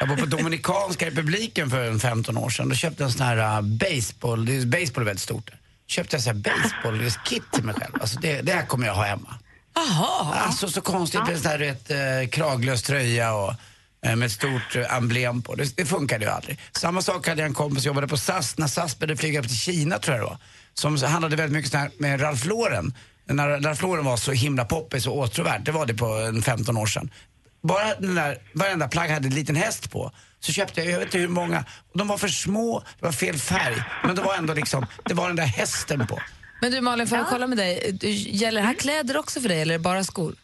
jag 0.00 0.06
var 0.06 0.16
på 0.16 0.26
Dominikanska 0.26 1.06
republiken 1.06 1.70
för 1.70 1.84
en 1.84 2.00
15 2.00 2.38
år 2.38 2.50
sedan. 2.50 2.68
Då 2.68 2.74
köpte 2.74 3.02
jag 3.02 3.08
en 3.08 3.12
sån 3.12 3.26
här 3.26 3.58
uh, 3.58 3.60
baseball, 3.62 4.46
det 4.46 4.56
är, 4.56 4.66
baseball 4.66 5.02
är 5.02 5.06
väldigt 5.06 5.22
stort. 5.22 5.50
Köpte 5.86 6.16
jag 6.16 6.22
så 6.22 6.30
här 6.30 6.36
baseball-kit 6.36 7.52
till 7.52 7.64
mig 7.64 7.74
själv. 7.74 7.94
Alltså 8.00 8.20
det, 8.20 8.42
det 8.42 8.52
här 8.52 8.66
kommer 8.66 8.86
jag 8.86 8.94
ha 8.94 9.04
hemma. 9.04 9.38
Jaha. 9.74 10.34
Alltså 10.34 10.68
så 10.68 10.80
konstigt 10.80 11.26
med 11.26 11.38
sån 11.38 11.50
här 11.50 11.58
vet, 11.58 11.90
eh, 11.90 12.28
kraglös 12.30 12.82
tröja 12.82 13.34
och 13.34 13.54
eh, 14.06 14.16
med 14.16 14.26
ett 14.26 14.32
stort 14.32 14.76
eh, 14.76 14.96
emblem 14.96 15.42
på. 15.42 15.54
Det, 15.54 15.76
det 15.76 15.84
funkade 15.84 16.24
ju 16.24 16.30
aldrig. 16.30 16.58
Samma 16.72 17.02
sak 17.02 17.28
hade 17.28 17.40
jag 17.40 17.48
en 17.48 17.54
kompis 17.54 17.82
som 17.82 17.88
jobbade 17.88 18.08
på 18.08 18.16
SAS 18.16 18.58
när 18.58 18.66
SAS 18.66 18.98
började 18.98 19.16
flyga 19.16 19.42
till 19.42 19.56
Kina 19.56 19.98
tror 19.98 20.16
jag 20.16 20.24
det 20.24 20.28
var. 20.28 20.38
Som 20.74 21.02
handlade 21.02 21.36
väldigt 21.36 21.56
mycket 21.56 21.70
sån 21.70 21.80
här 21.80 21.90
med 21.98 22.22
Ralph 22.22 22.46
Lauren. 22.48 22.94
När 23.26 23.48
Ralph 23.60 23.82
Lauren 23.82 24.04
var 24.04 24.16
så 24.16 24.32
himla 24.32 24.64
poppis 24.64 25.06
och 25.06 25.18
åtråvärd, 25.18 25.64
det 25.64 25.72
var 25.72 25.86
det 25.86 25.94
på 25.94 26.06
en 26.06 26.42
15 26.42 26.76
år 26.76 26.86
sedan. 26.86 27.10
Bara 27.62 27.94
den 27.94 28.14
där, 28.14 28.38
varenda 28.52 28.88
plagg 28.88 29.10
hade 29.10 29.28
en 29.28 29.34
liten 29.34 29.56
häst 29.56 29.90
på. 29.90 30.12
Så 30.40 30.52
köpte 30.52 30.80
jag, 30.80 30.90
jag 30.90 30.98
vet 30.98 31.06
inte 31.06 31.18
hur 31.18 31.28
många, 31.28 31.64
och 31.92 31.98
de 31.98 32.08
var 32.08 32.18
för 32.18 32.28
små, 32.28 32.84
det 32.98 33.04
var 33.04 33.12
fel 33.12 33.38
färg. 33.38 33.82
Men 34.04 34.16
det 34.16 34.22
var 34.22 34.34
ändå 34.34 34.54
liksom, 34.54 34.86
det 35.04 35.14
var 35.14 35.26
den 35.26 35.36
där 35.36 35.44
hästen 35.44 36.06
på. 36.06 36.20
Men 36.60 36.70
du 36.72 36.80
Malin, 36.80 37.06
får 37.06 37.18
jag 37.18 37.26
kolla 37.26 37.46
med 37.46 37.58
dig? 37.58 37.98
Gäller 38.42 38.60
det 38.60 38.66
här 38.66 38.74
kläder 38.74 39.16
också 39.16 39.40
för 39.40 39.48
dig 39.48 39.62
eller 39.62 39.78
bara 39.78 40.04
skor? 40.04 40.34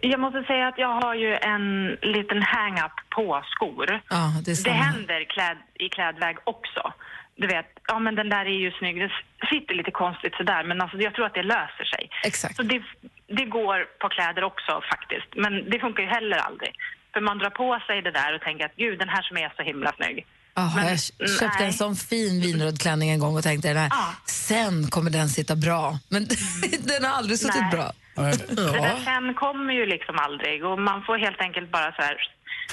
Jag 0.00 0.20
måste 0.20 0.42
säga 0.42 0.68
att 0.68 0.78
jag 0.78 1.00
har 1.02 1.14
ju 1.14 1.34
en 1.34 1.86
liten 2.14 2.42
hang-up 2.42 2.96
på 3.10 3.42
skor. 3.54 4.00
Ja, 4.10 4.32
det 4.44 4.64
Det 4.64 4.70
händer 4.70 5.24
kläd, 5.24 5.56
i 5.74 5.88
klädväg 5.88 6.36
också. 6.44 6.92
Du 7.36 7.46
vet, 7.46 7.66
ja 7.88 7.98
men 7.98 8.14
den 8.14 8.28
där 8.28 8.44
är 8.44 8.58
ju 8.64 8.70
snygg, 8.70 8.96
det 9.00 9.10
sitter 9.52 9.74
lite 9.74 9.90
konstigt 9.90 10.34
sådär 10.34 10.64
men 10.64 10.80
alltså 10.80 10.96
jag 10.98 11.14
tror 11.14 11.26
att 11.26 11.34
det 11.34 11.42
löser 11.42 11.84
sig. 11.84 12.10
Exakt. 12.24 12.56
Så 12.56 12.62
det, 12.62 12.82
det 13.26 13.44
går 13.44 13.78
på 13.98 14.08
kläder 14.08 14.44
också 14.44 14.72
faktiskt, 14.92 15.30
men 15.36 15.70
det 15.70 15.78
funkar 15.78 16.02
ju 16.02 16.08
heller 16.08 16.36
aldrig. 16.36 16.72
För 17.12 17.20
man 17.20 17.38
drar 17.38 17.50
på 17.50 17.80
sig 17.86 18.02
det 18.02 18.10
där 18.10 18.34
och 18.34 18.40
tänker 18.40 18.64
att 18.66 18.76
gud 18.76 18.98
den 18.98 19.08
här 19.08 19.22
som 19.22 19.36
är 19.36 19.52
så 19.56 19.62
himla 19.62 19.92
snygg. 19.92 20.26
Jaha, 20.54 20.74
Men, 20.74 20.88
jag 20.88 21.28
köpte 21.30 21.58
nej. 21.58 21.66
en 21.66 21.72
sån 21.72 21.96
fin 21.96 22.40
vinröd 22.40 22.80
klänning 22.80 23.10
en 23.10 23.18
gång 23.18 23.36
och 23.36 23.42
tänkte 23.42 23.68
den 23.68 23.76
här, 23.76 23.90
sen 24.26 24.86
kommer 24.90 25.10
den 25.10 25.28
sitta 25.28 25.56
bra. 25.56 25.98
Men 26.08 26.28
den 26.80 27.04
har 27.04 27.10
aldrig 27.10 27.38
suttit 27.38 27.60
Nej. 27.60 27.70
bra. 27.70 27.92
Det 28.14 28.72
där 28.72 29.04
sen 29.04 29.34
kommer 29.34 29.72
ju 29.74 29.86
liksom 29.86 30.18
aldrig 30.18 30.64
och 30.64 30.78
man 30.80 31.02
får 31.04 31.18
helt 31.18 31.40
enkelt 31.40 31.70
bara 31.72 31.92
så 31.92 32.02
här. 32.02 32.16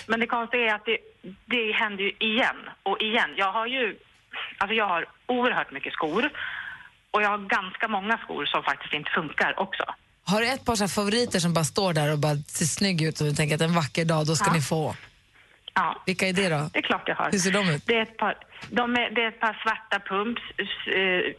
Men 0.07 0.19
det 0.19 0.27
konstiga 0.27 0.63
är 0.71 0.75
att 0.75 0.85
det, 0.85 0.97
det 1.45 1.71
händer 1.71 2.03
ju 2.03 2.11
igen 2.19 2.55
och 2.83 3.01
igen. 3.01 3.29
Jag 3.37 3.51
har 3.51 3.67
ju, 3.67 3.95
alltså 4.57 4.75
jag 4.75 4.87
har 4.87 5.05
oerhört 5.27 5.71
mycket 5.71 5.93
skor 5.93 6.29
och 7.11 7.21
jag 7.23 7.29
har 7.29 7.37
ganska 7.37 7.87
många 7.87 8.17
skor 8.17 8.45
som 8.45 8.63
faktiskt 8.63 8.93
inte 8.93 9.09
funkar 9.09 9.59
också. 9.59 9.83
Har 10.23 10.41
du 10.41 10.47
ett 10.47 10.65
par 10.65 10.75
så 10.75 10.87
favoriter 10.87 11.39
som 11.39 11.53
bara 11.53 11.65
står 11.65 11.93
där 11.93 12.11
och 12.11 12.19
bara 12.19 12.35
ser 12.35 12.65
snygg 12.65 13.01
ut 13.01 13.21
och 13.21 13.27
du 13.27 13.33
tänker 13.35 13.55
att 13.55 13.61
en 13.61 13.73
vacker 13.73 14.05
dag, 14.05 14.27
då 14.27 14.35
ska 14.35 14.45
Ja. 14.49 14.53
ni 14.53 14.61
få? 14.61 14.95
Ja. 15.73 16.03
Vilka 16.05 16.27
är 16.27 16.33
det 16.33 16.49
då? 16.49 16.69
Det 16.73 16.79
är 16.79 16.83
klart 16.83 17.07
jag 17.07 17.15
har. 17.15 17.31
Hur 17.31 17.39
ser 17.39 17.51
de 17.51 17.69
ut? 17.69 17.83
Det 17.85 17.97
är 17.97 18.01
ett 18.01 18.17
par, 18.17 18.37
de 18.69 18.95
är, 18.95 19.09
det 19.09 19.23
är 19.23 19.27
ett 19.27 19.39
par 19.39 19.61
svarta 19.63 19.99
pumps, 19.99 20.41
eh, 20.87 21.33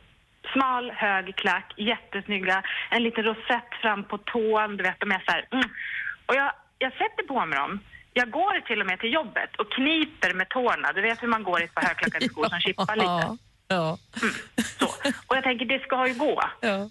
smal, 0.52 0.90
hög 0.90 1.36
klack, 1.36 1.74
jättesnygga, 1.76 2.62
en 2.90 3.02
liten 3.02 3.24
rosett 3.24 3.74
fram 3.82 4.04
på 4.04 4.18
tån, 4.18 4.76
du 4.76 4.82
vet, 4.82 5.00
de 5.00 5.12
är 5.12 5.22
så 5.26 5.32
här, 5.32 5.48
mm. 5.50 5.68
Och 6.26 6.34
jag, 6.34 6.52
jag 6.78 6.92
sätter 6.92 7.22
på 7.28 7.46
mig 7.46 7.58
dem. 7.58 7.80
Jag 8.12 8.30
går 8.30 8.60
till 8.60 8.80
och 8.80 8.86
med 8.86 9.00
till 9.00 9.12
jobbet 9.12 9.56
och 9.58 9.72
kniper 9.72 10.34
med 10.34 10.48
tårna. 10.48 10.92
Du 10.92 11.00
vet 11.00 11.22
hur 11.22 11.28
man 11.28 11.42
går 11.42 11.60
i 11.60 11.64
ett 11.64 11.74
par 11.74 11.82
högklackade 11.82 12.28
skor 12.28 12.44
som 12.48 12.60
chippar 12.60 12.96
lite. 12.96 13.26
Mm. 13.26 13.38
Ja. 13.68 13.98
Och 15.26 15.36
jag 15.36 15.44
tänker, 15.44 15.64
det 15.66 15.82
ska 15.82 16.08
ju 16.08 16.14
gå. 16.14 16.42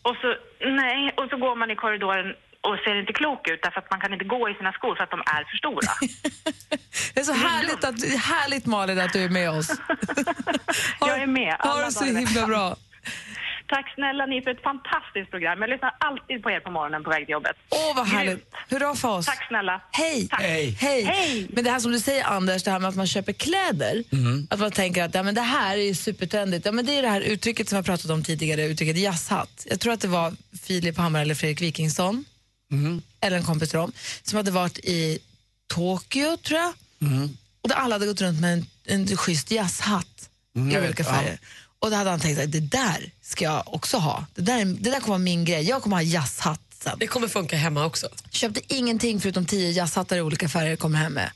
Och, 0.02 0.16
så, 0.22 0.36
nej, 0.60 1.12
och 1.18 1.30
så 1.30 1.38
går 1.38 1.56
man 1.56 1.72
i 1.72 1.76
korridoren 1.76 2.36
och 2.62 2.78
ser 2.84 3.00
inte 3.00 3.14
klok 3.14 3.48
ut 3.48 3.60
därför 3.64 3.80
att 3.80 3.92
man 3.92 4.00
kan 4.00 4.14
inte 4.14 4.26
gå 4.26 4.50
i 4.50 4.54
sina 4.54 4.72
skor 4.72 4.96
för 4.96 5.04
att 5.04 5.12
de 5.12 5.20
är 5.20 5.44
för 5.50 5.58
stora. 5.58 5.94
Det 7.14 7.20
är 7.20 7.24
så 7.24 7.34
härligt, 7.34 7.84
att, 7.84 8.24
härligt 8.24 8.66
Malin 8.66 9.00
att 9.00 9.14
du 9.14 9.24
är 9.24 9.30
med 9.30 9.50
oss. 9.50 9.70
jag 11.00 11.22
är 11.22 11.28
med. 11.28 11.56
Ha 11.60 11.86
det 11.86 11.92
så 11.92 12.04
himla 12.04 12.48
bra. 12.48 12.76
Tack 13.68 13.94
snälla 13.96 14.26
ni 14.26 14.42
för 14.42 14.52
ett 14.52 14.64
fantastiskt 14.64 15.32
program. 15.32 15.62
Jag 15.62 15.70
lyssnar 15.70 15.96
alltid 16.00 16.44
på 16.44 16.52
er 16.52 16.60
på 16.60 16.72
morgonen 16.72 17.04
på 17.04 17.10
väg 17.10 17.26
till 17.26 17.34
jobbet. 17.34 17.56
Åh, 17.70 17.96
vad 17.96 18.08
härligt. 18.08 18.54
Hurra 18.70 18.96
för 18.96 19.18
oss. 19.18 19.26
Tack 19.26 19.48
snälla. 19.48 19.82
Hej. 19.92 20.28
Tack. 20.28 20.42
Hej. 20.42 20.70
Hej. 20.80 21.48
Men 21.50 21.64
det 21.64 21.72
här 21.72 21.80
som 21.80 21.92
du 21.92 22.00
säger 22.00 22.24
Anders, 22.24 22.64
det 22.64 22.72
här 22.72 22.80
med 22.80 22.90
att 22.90 22.96
man 22.96 23.08
köper 23.08 23.34
kläder. 23.34 24.04
Mm. 24.12 24.48
Att 24.50 24.60
man 24.60 24.72
tänker 24.72 25.04
att 25.04 25.16
ja, 25.16 25.24
men 25.24 25.36
det 25.36 25.42
här 25.42 25.78
är 25.78 25.94
supertrendigt. 25.94 26.66
Ja, 26.66 26.72
men 26.72 26.86
det 26.86 26.98
är 26.98 27.02
det 27.02 27.08
här 27.08 27.22
uttrycket 27.22 27.70
som 27.70 27.76
jag 27.76 27.86
pratat 27.86 28.12
om 28.12 28.24
tidigare, 28.24 28.66
uttrycket 28.66 28.98
jazzhatt. 28.98 29.66
Jag 29.70 29.80
tror 29.80 29.94
att 29.94 30.02
det 30.02 30.08
var 30.08 30.34
Filip 30.64 30.98
Hammar 30.98 31.22
eller 31.22 31.36
Fredrik 31.36 31.62
Wikingsson, 31.62 32.26
Mm. 32.72 33.02
eller 33.22 33.38
en 33.38 33.44
kompis 33.44 33.70
till 33.70 33.80
dem, 33.80 33.92
som 34.24 34.38
hade 34.38 34.52
varit 34.52 34.78
i 34.78 35.20
Tokyo 35.68 36.38
tror 36.38 36.60
jag. 36.60 36.74
Mm. 37.02 37.38
Och 37.62 37.70
där 37.70 37.76
alla 37.76 37.96
hade 37.96 38.06
gått 38.06 38.22
runt 38.22 38.40
med 38.40 38.54
en, 38.54 38.66
en 38.86 39.18
schysst 39.18 39.52
jazzhatt 39.52 40.30
Mm, 40.56 40.72
i 40.72 40.74
jag 40.74 40.84
olika 40.84 41.04
färger. 41.04 41.40
Och 41.80 41.90
då 41.90 41.96
hade 41.96 42.10
han 42.10 42.20
tänkt 42.20 42.40
att 42.40 42.52
det 42.52 42.60
där 42.60 43.12
ska 43.22 43.46
jag 43.46 43.74
också 43.74 43.98
ha. 43.98 44.26
Det 44.36 44.42
där, 44.42 44.66
det 44.66 44.90
där 44.90 45.00
kommer 45.00 45.08
vara 45.08 45.18
min 45.18 45.46
grej. 45.46 45.64
Jag 45.64 45.82
kommer 45.82 45.96
ha 45.96 46.04
jazzhatt 46.04 46.62
sen. 46.84 47.00
Det 47.00 47.08
kommer 47.08 47.28
funka 47.28 47.58
hemma 47.58 47.86
också. 47.86 48.10
Köpte 48.32 48.62
ingenting 48.68 49.22
förutom 49.22 49.46
tio 49.46 49.72
jazzhattar 49.72 50.18
i 50.18 50.22
olika 50.22 50.50
färger 50.50 50.76
kommer 50.76 50.98
hem 50.98 51.14
med. 51.14 51.32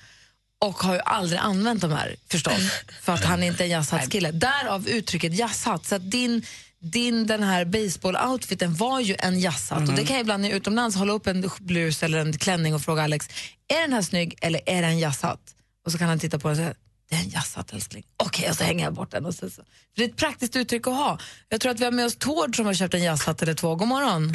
Och 0.60 0.84
har 0.84 0.94
ju 0.94 1.00
aldrig 1.00 1.40
använt 1.40 1.82
de 1.82 1.92
här 1.92 2.16
förstås. 2.28 2.72
för 3.02 3.14
att 3.14 3.24
han 3.24 3.44
är 3.44 3.48
inte 3.48 3.64
en 3.64 3.70
jazzhattskille. 3.70 4.32
Därav 4.32 4.88
uttrycket 4.88 5.34
jazzhatt. 5.34 5.86
Så 5.86 5.96
att 5.96 6.12
din, 6.12 6.46
din 6.84 7.28
den 7.28 7.44
här 7.44 7.66
baseball-outfiten 7.66 8.68
var 8.68 9.00
ju 9.00 9.16
en 9.20 9.40
jazzhatt. 9.40 9.90
Och 9.90 9.96
det 9.96 10.06
kan 10.06 10.16
jag 10.16 10.22
ibland 10.22 10.42
när 10.42 10.50
jag 10.50 10.56
är 10.56 10.60
utomlands 10.60 10.98
hålla 10.98 11.14
upp 11.14 11.28
en 11.28 11.50
blus 11.60 12.04
eller 12.04 12.18
en 12.18 12.34
klänning 12.34 12.76
och 12.76 12.82
fråga 12.82 13.04
Alex, 13.04 13.28
är 13.68 13.82
den 13.82 13.94
här 13.94 14.02
snygg 14.02 14.38
eller 14.42 14.62
är 14.66 14.82
det 14.82 14.88
en 14.88 15.00
jazzhatt? 15.00 15.56
Och 15.86 15.92
så 15.92 15.98
kan 15.98 16.08
han 16.08 16.20
titta 16.20 16.40
på 16.40 16.48
den 16.48 16.52
och 16.52 16.58
säga, 16.58 16.74
det 17.10 17.16
är 17.16 17.20
en 17.20 17.30
jazzhatt 17.30 17.74
älskling. 17.74 18.04
Okej, 18.18 18.50
och 18.50 18.56
så 18.56 18.64
hänger 18.64 18.84
jag 18.84 18.94
bort 18.94 19.12
den. 19.12 19.26
Och 19.26 19.34
så, 19.34 19.50
så. 19.50 19.62
För 19.64 19.96
det 19.96 20.04
är 20.04 20.10
ett 20.10 20.18
praktiskt 20.18 20.56
uttryck 20.56 20.88
att 20.88 20.94
ha. 20.94 21.18
Jag 21.50 21.62
tror 21.62 21.72
att 21.72 21.80
vi 21.80 21.86
har 21.86 21.92
med 21.92 22.06
oss 22.06 22.16
Tord 22.16 22.56
som 22.56 22.66
har 22.66 22.74
köpt 22.74 22.94
en 22.94 23.04
jazzhatt 23.04 23.42
eller 23.42 23.54
två. 23.54 23.76
God 23.76 23.88
morgon. 23.88 24.30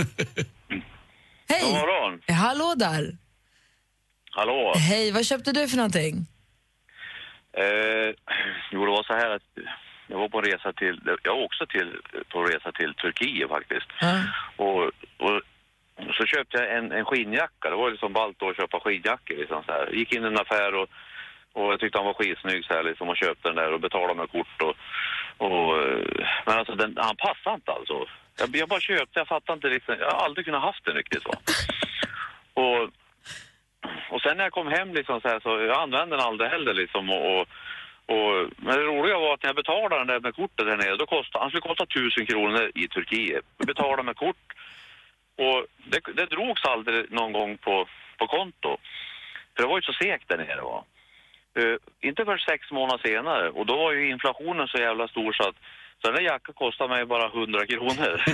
Hej! 1.49 1.63
God 1.63 1.73
morgon. 1.73 2.21
Hallå 2.29 2.75
där. 2.77 3.17
Hallå. 4.31 4.73
Hej, 4.77 5.13
vad 5.13 5.27
köpte 5.27 5.53
du 5.53 5.69
för 5.69 5.77
någonting? 5.77 6.27
Eh, 7.57 8.15
jo, 8.73 8.85
det 8.85 8.91
var 8.91 9.03
så 9.03 9.15
här 9.15 9.31
att 9.31 9.43
jag 10.09 10.19
var 10.19 10.29
på 10.29 10.39
en 10.39 10.45
resa 10.45 10.73
till, 10.73 11.01
jag 11.23 11.35
var 11.35 11.45
också 11.45 11.67
till, 11.67 11.97
på 12.29 12.43
resa 12.43 12.73
till 12.73 12.95
Turkiet 12.95 13.49
faktiskt. 13.49 13.89
Och, 14.57 14.85
och 15.19 15.41
så 16.17 16.27
köpte 16.27 16.59
jag 16.59 16.77
en, 16.77 16.93
en 16.93 17.05
skinnjacka. 17.05 17.71
Det 17.71 17.77
var 17.77 17.91
liksom 17.91 18.13
ballt 18.13 18.43
att 18.43 18.57
köpa 18.57 18.81
skinnjackor 18.81 19.37
liksom 19.37 19.63
så 19.67 19.73
här. 19.73 19.91
Gick 19.93 20.13
in 20.13 20.25
i 20.25 20.27
en 20.27 20.39
affär 20.39 20.75
och, 20.75 20.89
och 21.53 21.73
jag 21.73 21.81
tyckte 21.81 21.99
han 21.99 22.07
var 22.07 22.15
skitsnygg 22.15 22.65
så 22.65 22.75
här 22.75 22.83
liksom 22.83 23.09
och 23.09 23.17
köpte 23.17 23.49
den 23.49 23.57
där 23.57 23.73
och 23.73 23.81
betalade 23.81 24.15
med 24.15 24.31
kort 24.31 24.63
och, 24.63 24.77
och 25.47 25.77
men 26.47 26.59
alltså 26.59 26.75
den, 26.75 26.97
han 27.01 27.17
passade 27.17 27.55
inte 27.55 27.73
alltså. 27.73 28.07
Jag, 28.39 28.57
jag 28.57 28.69
bara 28.69 28.81
köpte, 28.81 29.19
jag 29.21 29.29
fattade 29.29 29.57
inte 29.57 29.69
liksom, 29.69 29.97
jag 30.01 30.11
har 30.11 30.25
aldrig 30.25 30.47
kunnat 30.47 30.63
haft 30.63 30.85
den 30.85 30.95
riktigt 30.95 31.25
va. 31.25 31.35
Och 32.63 32.91
och 34.11 34.21
sen 34.23 34.37
när 34.37 34.45
jag 34.45 34.53
kom 34.53 34.69
hem 34.69 34.95
liksom 34.95 35.21
så 35.21 35.29
här, 35.29 35.41
så 35.41 35.49
jag 35.49 35.83
använde 35.83 36.17
den 36.17 36.27
aldrig 36.27 36.51
heller 36.51 36.75
liksom 36.75 37.11
och, 37.11 37.41
och, 37.41 37.49
och 38.15 38.51
men 38.57 38.79
det 38.79 38.85
roliga 38.85 39.19
var 39.19 39.35
att 39.35 39.43
när 39.43 39.49
jag 39.49 39.57
betalade 39.57 39.99
den 39.99 40.07
där 40.07 40.21
med 40.21 40.35
kortet 40.35 40.67
där 40.67 40.77
nere, 40.77 40.97
då 40.97 41.07
kostade, 41.07 41.43
han 41.43 41.51
skulle 41.51 41.69
kosta 41.69 41.87
tusen 41.87 42.27
kronor 42.27 42.71
i 42.75 42.89
Turkiet. 42.89 43.45
Jag 43.59 43.67
betalade 43.67 44.03
med 44.03 44.17
kort 44.17 44.47
och 45.37 45.67
det, 45.91 46.01
det 46.15 46.27
drogs 46.27 46.65
aldrig 46.65 47.13
någon 47.13 47.33
gång 47.33 47.59
på, 47.59 47.89
på 48.19 48.27
konto. 48.27 48.77
För 49.55 49.63
det 49.63 49.69
var 49.69 49.79
ju 49.79 49.83
så 49.83 49.93
segt 49.93 50.29
där 50.29 50.39
nere 50.39 50.63
va. 50.63 50.85
Eh, 51.59 52.09
inte 52.09 52.25
för 52.25 52.39
sex 52.39 52.71
månader 52.71 53.09
senare 53.09 53.51
och 53.51 53.67
då 53.67 53.77
var 53.77 53.93
ju 53.93 54.11
inflationen 54.11 54.69
så 54.69 54.79
jävla 54.79 55.09
stor 55.09 55.33
så 55.33 55.49
att 55.49 55.57
så 56.03 56.07
den 56.09 56.15
där 56.15 56.31
jackan 56.31 56.55
kostade 56.55 56.91
mig 56.95 57.05
bara 57.05 57.27
100 57.27 57.67
kronor. 57.67 58.23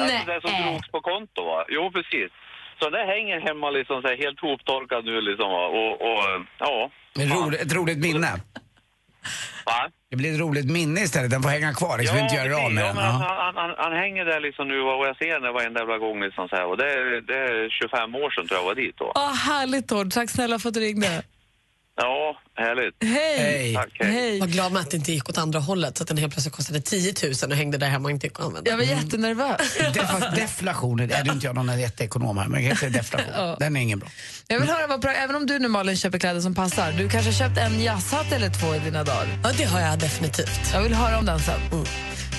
Alltså 0.00 0.26
det 0.26 0.40
som 0.40 0.62
drogs 0.62 0.88
på 0.88 1.00
konto 1.00 1.44
va? 1.44 1.64
Jo 1.68 1.90
precis. 1.90 2.32
Så 2.78 2.90
det 2.90 3.04
hänger 3.14 3.40
hemma 3.40 3.70
liksom 3.70 4.02
så 4.02 4.08
här, 4.08 4.16
helt 4.16 4.40
hoptorkad 4.40 5.04
nu 5.04 5.20
liksom 5.20 5.50
och, 5.50 5.92
och 6.08 6.22
ja. 6.58 6.90
Ett 7.22 7.30
roligt, 7.36 7.60
ett 7.60 7.72
roligt 7.74 7.98
minne. 7.98 8.30
Va? 9.66 9.88
Det 10.10 10.16
blir 10.16 10.34
ett 10.34 10.40
roligt 10.40 10.70
minne 10.70 11.00
istället. 11.00 11.30
Den 11.30 11.42
får 11.42 11.50
hänga 11.50 11.72
kvar. 11.74 11.98
Liksom, 11.98 12.18
inte 12.18 12.34
göra 12.34 12.56
av 12.64 12.72
med 12.72 12.82
ja, 12.82 12.86
den. 12.86 12.96
men 12.96 13.04
Ja. 13.04 13.10
han, 13.10 13.56
han, 13.56 13.74
han 13.78 13.92
hänger 13.92 14.24
där 14.24 14.40
liksom 14.40 14.68
nu 14.68 14.80
och 14.80 15.06
jag 15.06 15.16
ser 15.16 15.40
den 15.40 15.52
varenda 15.54 15.80
jävla 15.80 15.98
gång 15.98 16.22
liksom 16.22 16.48
så 16.48 16.56
här, 16.56 16.66
och 16.66 16.76
det, 16.76 16.92
är- 16.92 17.20
det 17.20 17.38
är 17.38 17.70
25 17.70 18.14
år 18.14 18.30
sedan 18.30 18.46
tror 18.48 18.60
jag 18.60 18.64
var 18.66 18.74
dit 18.74 18.96
då. 18.96 19.12
Åh, 19.14 19.34
härligt 19.34 19.88
Tord, 19.88 20.10
tack 20.12 20.30
snälla 20.30 20.58
för 20.58 20.68
att 20.68 20.74
du 20.74 20.80
ringde. 20.80 21.22
Ja, 22.00 22.36
härligt. 22.56 22.94
Hej! 23.14 23.74
Tack, 23.74 23.88
hej. 23.94 24.40
Var 24.40 24.46
glad 24.46 24.72
med 24.72 24.82
att 24.82 24.90
det 24.90 24.96
inte 24.96 25.12
gick 25.12 25.28
åt 25.28 25.38
andra 25.38 25.58
hållet 25.58 25.96
så 25.96 26.02
att 26.02 26.08
den 26.08 26.18
helt 26.18 26.32
plötsligt 26.32 26.54
kostade 26.54 26.80
10 26.80 27.14
000 27.22 27.32
och 27.50 27.56
hängde 27.56 27.78
där 27.78 27.86
hemma 27.86 28.04
och 28.04 28.10
inte 28.10 28.26
gick 28.26 28.38
att 28.38 28.46
använda. 28.46 28.70
Jag 28.70 28.76
var 28.76 28.84
jättenervös. 28.84 29.78
Def, 29.94 30.36
deflation, 30.36 31.00
är 31.00 31.22
du 31.24 31.32
inte 31.32 31.46
jag 31.46 31.54
någon 31.54 31.80
jätteekonom 31.80 32.38
här, 32.38 32.48
men 32.48 32.64
jag 32.64 32.78
säga 32.78 32.90
deflation. 32.90 33.56
Den 33.58 33.76
är 33.76 33.80
ingen 33.80 33.98
bra. 33.98 34.08
Jag 34.48 34.60
vill 34.60 34.68
höra 34.68 34.86
vad 34.86 35.00
bra, 35.00 35.12
även 35.12 35.36
om 35.36 35.46
du 35.46 35.58
nu 35.58 35.68
Malin 35.68 35.96
köper 35.96 36.18
kläder 36.18 36.40
som 36.40 36.54
passar. 36.54 36.92
Du 36.92 37.08
kanske 37.08 37.30
har 37.30 37.48
köpt 37.48 37.58
en 37.58 37.82
jazzhatt 37.82 38.32
eller 38.32 38.50
två 38.50 38.74
i 38.74 38.78
dina 38.78 39.04
dagar? 39.04 39.28
Ja, 39.44 39.50
det 39.56 39.64
har 39.64 39.80
jag 39.80 39.98
definitivt. 39.98 40.60
Jag 40.72 40.82
vill 40.82 40.94
höra 40.94 41.18
om 41.18 41.26
den 41.26 41.40
sen. 41.40 41.60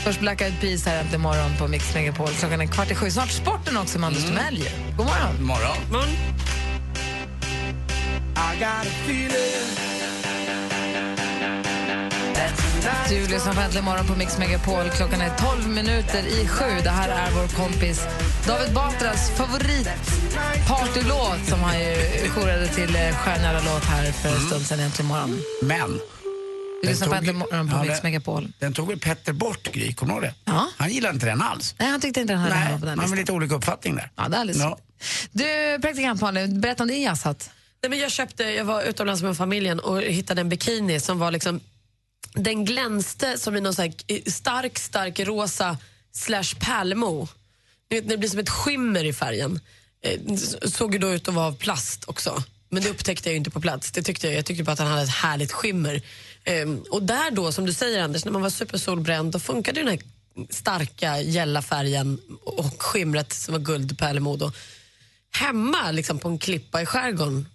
Först 0.03 0.19
Black 0.19 0.41
Eyed 0.41 0.61
Peas 0.61 0.85
här 0.85 0.99
äntligen 0.99 1.21
morgon 1.21 1.57
på 1.59 1.67
Mix 1.67 1.93
Megapol. 1.93 2.29
Klockan 2.29 2.61
är 2.61 2.65
kvart 2.65 2.91
i 2.91 2.95
sju. 2.95 3.11
Snart 3.11 3.31
sporten 3.31 3.77
också 3.77 3.99
med 3.99 4.07
Anders 4.07 4.25
Timell 4.25 4.57
ju. 4.57 4.65
God 4.97 5.05
morgon. 5.05 5.43
morgon. 5.43 6.09
Du 13.09 13.27
lyssnar 13.27 13.53
på 13.53 13.61
Äntligen 13.61 13.85
morgon 13.85 14.07
på 14.07 14.15
Mix 14.15 14.37
Megapol. 14.37 14.89
Klockan 14.89 15.21
är 15.21 15.29
12 15.37 15.67
minuter 15.69 16.27
i 16.27 16.47
sju. 16.47 16.65
Det 16.83 16.89
här 16.89 17.09
är 17.09 17.31
vår 17.31 17.47
kompis 17.47 18.01
David 18.47 18.73
Batras 18.73 19.31
favoritpartylåt 19.31 21.45
som 21.49 21.59
han 21.59 21.79
ju 21.79 21.95
jourade 22.35 22.67
till 22.67 22.95
eh, 22.95 23.15
stjärnjävla 23.15 23.61
låt 23.73 23.83
här 23.85 24.11
för 24.11 24.29
en 24.29 24.39
stund 24.47 24.65
sedan 24.65 24.79
äntligen 24.79 25.07
morgon. 25.09 25.41
Men... 25.61 25.99
Du 26.81 26.87
lyssnar 26.87 27.07
på 27.07 27.11
tog- 27.13 27.17
Äntligen 27.17 27.37
morgon 27.39 27.69
på 27.69 27.75
Ja, 27.75 27.83
Mix 27.83 27.95
det- 28.01 28.03
Megapol. 28.03 28.51
Den 28.59 28.73
tog 28.73 28.87
väl 28.87 28.99
Petter 28.99 29.33
bort, 29.33 29.71
Gry? 29.71 29.93
Kommer 29.93 30.13
du 30.13 30.19
ihåg 30.27 30.33
det? 30.45 30.51
Han 30.77 30.89
gillade 30.89 31.13
inte 31.13 31.25
den 31.25 31.41
alls. 31.41 31.75
Nej, 31.79 31.89
han 31.89 32.01
tyckte 32.01 32.21
inte 32.21 32.33
den 32.33 32.41
hade 32.41 32.55
Nej, 32.55 32.79
på 32.79 32.85
den 32.85 32.97
man 32.97 33.09
har 33.09 33.15
lite 33.15 33.31
olika 33.31 33.55
uppfattning 33.55 33.95
där. 33.95 34.11
Ja, 34.15 34.27
det 34.29 34.35
är 34.37 34.41
alldeles 34.41 34.61
Ja. 34.61 34.77
Du, 35.31 35.77
praktikant 35.81 36.21
Malin, 36.21 36.61
berätta 36.61 36.83
om 36.83 36.89
din 36.89 37.01
jazzhatt. 37.01 37.49
Nej, 37.81 37.89
men 37.89 37.99
jag, 37.99 38.11
köpte, 38.11 38.43
jag 38.43 38.65
var 38.65 38.83
utomlands 38.83 39.21
med 39.21 39.37
familjen 39.37 39.79
och 39.79 40.01
hittade 40.01 40.41
en 40.41 40.49
bikini 40.49 40.99
som 40.99 41.19
var 41.19 41.31
liksom 41.31 41.59
den 42.33 42.65
glänste 42.65 43.37
som 43.37 43.55
i 43.55 43.61
någon 43.61 43.73
så 43.73 43.81
här 43.81 43.93
eh, 44.07 44.23
stark, 44.23 44.79
stark 44.79 45.19
rosa 45.19 45.77
slash 46.11 46.55
pärlmo. 46.59 47.27
Det 47.89 48.19
blir 48.19 48.29
som 48.29 48.39
ett 48.39 48.49
skimmer 48.49 49.03
i 49.03 49.13
färgen. 49.13 49.59
Eh, 50.01 50.35
såg 50.69 50.93
ju 50.93 50.99
då 50.99 51.09
ut 51.09 51.27
att 51.27 51.33
vara 51.33 51.47
av 51.47 51.57
plast 51.57 52.03
också. 52.07 52.43
Men 52.69 52.83
det 52.83 52.89
upptäckte 52.89 53.29
jag 53.29 53.33
ju 53.33 53.37
inte 53.37 53.51
på 53.51 53.61
plats. 53.61 53.91
Det 53.91 54.03
tyckte 54.03 54.27
jag, 54.27 54.35
jag 54.35 54.45
tyckte 54.45 54.63
bara 54.63 54.71
att 54.71 54.79
han 54.79 54.87
hade 54.87 55.03
ett 55.03 55.09
härligt 55.09 55.51
skimmer. 55.51 56.01
Ehm, 56.43 56.83
och 56.89 57.03
där 57.03 57.31
då, 57.31 57.51
som 57.51 57.65
du 57.65 57.73
säger 57.73 58.03
Anders, 58.03 58.25
när 58.25 58.31
man 58.31 58.41
var 58.41 58.49
supersolbränd 58.49 59.31
då 59.31 59.39
funkade 59.39 59.79
den 59.79 59.87
här 59.87 59.99
starka 60.49 61.19
gälla 61.21 61.61
färgen 61.61 62.19
och 62.43 62.83
skimret 62.83 63.33
som 63.33 63.51
var 63.51 63.59
guldpärlemor 63.59 64.37
då. 64.37 64.51
Hemma 65.31 65.91
liksom 65.91 66.19
på 66.19 66.29
en 66.29 66.39
klippa 66.39 66.81
i 66.81 66.85
skärgården 66.85 67.45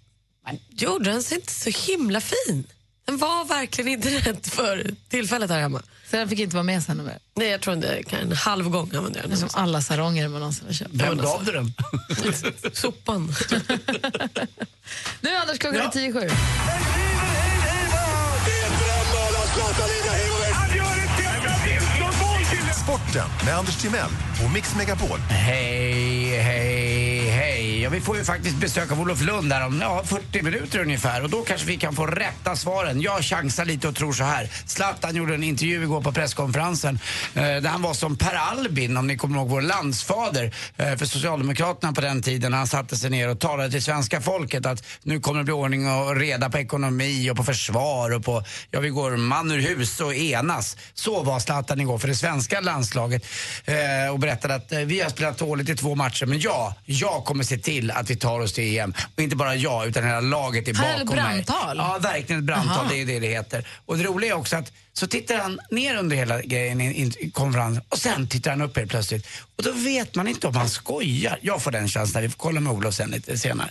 gjorde 0.69 1.09
den 1.11 1.23
sig 1.23 1.37
inte 1.37 1.51
så 1.53 1.69
himla 1.91 2.21
fin. 2.21 2.63
Den 3.05 3.17
var 3.17 3.45
verkligen 3.45 3.91
inte 3.91 4.09
rätt 4.29 4.47
för 4.47 4.95
tillfället 5.09 5.49
här 5.49 5.59
hemma. 5.59 5.81
Så 6.11 6.15
den 6.17 6.29
fick 6.29 6.39
inte 6.39 6.55
vara 6.55 6.63
med 6.63 6.83
sen 6.83 7.03
mer? 7.05 7.19
Nej, 7.35 7.47
jag 7.47 7.61
tror 7.61 7.75
inte 7.75 8.03
kan 8.03 8.19
en 8.19 8.31
halv 8.31 8.69
gång 8.69 8.91
använde 8.95 9.19
jag 9.19 9.29
Det 9.29 9.35
är 9.35 9.39
den. 9.39 9.49
som 9.49 9.61
alla 9.61 9.81
saronger 9.81 10.27
man 10.27 10.39
någonsin 10.39 10.65
har 10.65 10.73
köpt. 10.73 10.91
Vem 10.93 11.17
gav 11.17 11.45
du 11.45 11.51
den? 11.51 11.73
Sopan. 12.73 13.33
Nu 15.21 15.35
Anders, 15.35 15.59
klockan 15.59 15.81
är 15.81 15.89
tio 15.89 16.13
sju. 16.13 16.29
Sporten 22.83 23.29
med 23.45 23.57
Anders 23.57 23.75
Timell 23.81 24.09
och 24.45 24.51
Mix 24.53 24.75
Megapol. 24.75 25.19
Hej, 25.29 26.39
hej, 26.41 26.84
och 27.87 27.93
Vi 27.93 28.01
får 28.01 28.17
ju 28.17 28.23
faktiskt 28.23 28.55
besök 28.55 28.91
av 28.91 29.01
Olof 29.01 29.21
Lund 29.21 29.53
här 29.53 29.65
om 29.65 29.81
ja, 29.81 30.03
40 30.05 30.41
minuter 30.41 30.79
ungefär 30.79 31.23
och 31.23 31.29
då 31.29 31.41
kanske 31.41 31.67
vi 31.67 31.77
kan 31.77 31.95
få 31.95 32.05
rätta 32.05 32.55
svaren. 32.55 33.01
Jag 33.01 33.23
chansar 33.23 33.65
lite 33.65 33.87
och 33.87 33.95
tror 33.95 34.13
så 34.13 34.23
här. 34.23 34.49
Zlatan 34.65 35.15
gjorde 35.15 35.35
en 35.35 35.43
intervju 35.43 35.83
igår 35.83 36.01
på 36.01 36.11
presskonferensen 36.11 36.99
eh, 37.33 37.41
där 37.41 37.69
han 37.69 37.81
var 37.81 37.93
som 37.93 38.17
Per 38.17 38.35
Albin, 38.35 38.97
om 38.97 39.07
ni 39.07 39.17
kommer 39.17 39.37
ihåg 39.37 39.49
vår 39.49 39.61
landsfader 39.61 40.53
eh, 40.77 40.95
för 40.95 41.05
Socialdemokraterna 41.05 41.93
på 41.93 42.01
den 42.01 42.21
tiden. 42.21 42.53
Han 42.53 42.67
satte 42.67 42.95
sig 42.95 43.09
ner 43.09 43.29
och 43.29 43.39
talade 43.39 43.71
till 43.71 43.83
svenska 43.83 44.21
folket 44.21 44.65
att 44.65 44.83
nu 45.03 45.19
kommer 45.19 45.39
det 45.39 45.43
bli 45.43 45.53
ordning 45.53 45.89
och 45.89 46.15
reda 46.15 46.49
på 46.49 46.57
ekonomi 46.57 47.29
och 47.31 47.37
på 47.37 47.43
försvar 47.43 48.13
och 48.13 48.25
på, 48.25 48.43
ja 48.71 48.79
vi 48.79 48.89
går 48.89 49.17
man 49.17 49.51
ur 49.51 49.61
hus 49.61 50.01
och 50.01 50.15
enas. 50.15 50.77
Så 50.93 51.23
var 51.23 51.39
Zlatan 51.39 51.81
igår 51.81 51.97
för 51.97 52.07
det 52.07 52.15
svenska 52.15 52.59
landslaget 52.59 53.25
eh, 53.65 54.13
och 54.13 54.19
berättade 54.19 54.55
att 54.55 54.71
eh, 54.71 54.79
vi 54.79 55.01
har 55.01 55.09
spelat 55.09 55.37
dåligt 55.37 55.69
i 55.69 55.75
två 55.75 55.95
matcher 55.95 56.25
men 56.25 56.39
ja, 56.39 56.75
jag 56.85 57.25
kommer 57.25 57.43
se 57.43 57.57
till 57.57 57.74
att 57.91 58.09
vi 58.09 58.15
tar 58.15 58.39
oss 58.39 58.53
till 58.53 58.77
EM. 58.79 58.93
Och 59.15 59.21
inte 59.23 59.35
bara 59.35 59.55
jag 59.55 59.87
utan 59.87 60.03
hela 60.03 60.19
laget 60.19 60.67
är 60.67 60.73
bakom 60.73 61.15
mig. 61.15 61.25
brandtal? 61.25 61.77
Ja, 61.77 61.97
verkligen 62.01 62.39
ett 62.39 62.45
brandtal. 62.45 62.85
Det 62.89 63.01
är 63.01 63.05
det 63.05 63.19
det 63.19 63.27
heter. 63.27 63.67
Och 63.85 63.97
det 63.97 64.03
roliga 64.03 64.31
är 64.31 64.37
också 64.37 64.55
att 64.55 64.71
så 64.99 65.07
tittar 65.07 65.37
han 65.37 65.59
ner 65.71 65.95
under 65.95 66.15
hela 66.15 66.41
grejen 66.41 66.81
i, 66.81 66.85
i, 66.85 67.11
i 67.19 67.31
konferensen 67.31 67.83
och 67.89 67.97
sen 67.97 68.27
tittar 68.27 68.51
han 68.51 68.61
upp 68.61 68.77
helt 68.77 68.89
plötsligt. 68.89 69.27
Och 69.55 69.63
då 69.63 69.71
vet 69.71 70.15
man 70.15 70.27
inte 70.27 70.47
om 70.47 70.55
han 70.55 70.69
skojar. 70.69 71.39
Jag 71.41 71.61
får 71.61 71.71
den 71.71 71.87
känslan. 71.87 72.23
Vi 72.23 72.29
får 72.29 72.37
kolla 72.37 72.59
med 72.59 72.73
Olof 72.73 72.95
sen 72.95 73.09
lite 73.11 73.37
senare. 73.37 73.69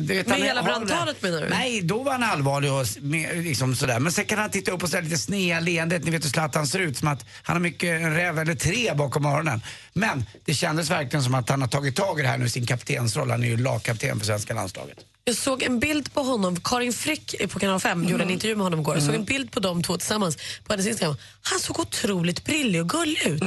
Du 0.00 0.14
vet, 0.14 0.26
Med 0.26 0.38
han 0.38 0.46
hela 0.46 0.62
brandtalet 0.62 1.22
menar 1.22 1.40
du? 1.40 1.48
Nej, 1.48 1.82
då 1.82 2.02
var 2.02 2.12
han 2.12 2.22
allvarlig 2.22 2.72
och 2.72 2.86
med, 3.00 3.44
liksom 3.44 3.76
sådär. 3.76 4.00
Men 4.00 4.12
sen 4.12 4.24
kan 4.24 4.38
han 4.38 4.50
titta 4.50 4.72
upp 4.72 4.82
och 4.82 4.88
säga 4.88 5.00
lite 5.00 5.18
snea 5.18 5.60
leendet. 5.60 6.04
Ni 6.04 6.10
vet 6.10 6.24
hur 6.24 6.30
Zlatan 6.30 6.66
ser 6.66 6.78
ut. 6.78 6.98
Som 6.98 7.08
att 7.08 7.26
han 7.42 7.56
har 7.56 7.60
mycket, 7.60 8.00
en 8.00 8.14
räv 8.14 8.38
eller 8.38 8.54
tre 8.54 8.94
bakom 8.94 9.26
öronen. 9.26 9.62
Men 9.92 10.24
det 10.44 10.54
kändes 10.54 10.90
verkligen 10.90 11.22
som 11.24 11.34
att 11.34 11.48
han 11.48 11.60
har 11.60 11.68
tagit 11.68 11.96
tag 11.96 12.18
i 12.18 12.22
det 12.22 12.28
här 12.28 12.38
nu 12.38 12.48
sin 12.48 12.66
kaptensroll. 12.66 13.30
Han 13.30 13.42
är 13.42 13.48
ju 13.48 13.56
lagkapten 13.56 14.18
för 14.18 14.26
svenska 14.26 14.54
landslaget. 14.54 14.98
Jag 15.24 15.36
såg 15.36 15.62
en 15.62 15.78
bild 15.78 16.12
på 16.14 16.20
honom, 16.22 16.60
Karin 16.60 16.92
Frick 16.92 17.34
på 17.52 17.58
Kanal 17.58 17.80
5 17.80 18.04
gjorde 18.08 18.24
en 18.24 18.30
intervju 18.30 18.56
med 18.56 18.64
honom 18.64 18.80
igår. 18.80 18.94
Jag 18.94 19.02
såg 19.02 19.14
en 19.14 19.24
bild 19.24 19.52
på 19.52 19.60
de 19.60 19.82
två 19.82 19.96
tillsammans 19.96 20.36
på 20.64 20.72
hennes 20.72 20.86
Instagram. 20.86 21.16
Han 21.42 21.60
såg 21.60 21.80
otroligt 21.80 22.44
brillig 22.44 22.80
och 22.80 22.88
gullig 22.88 23.26
ut. 23.26 23.42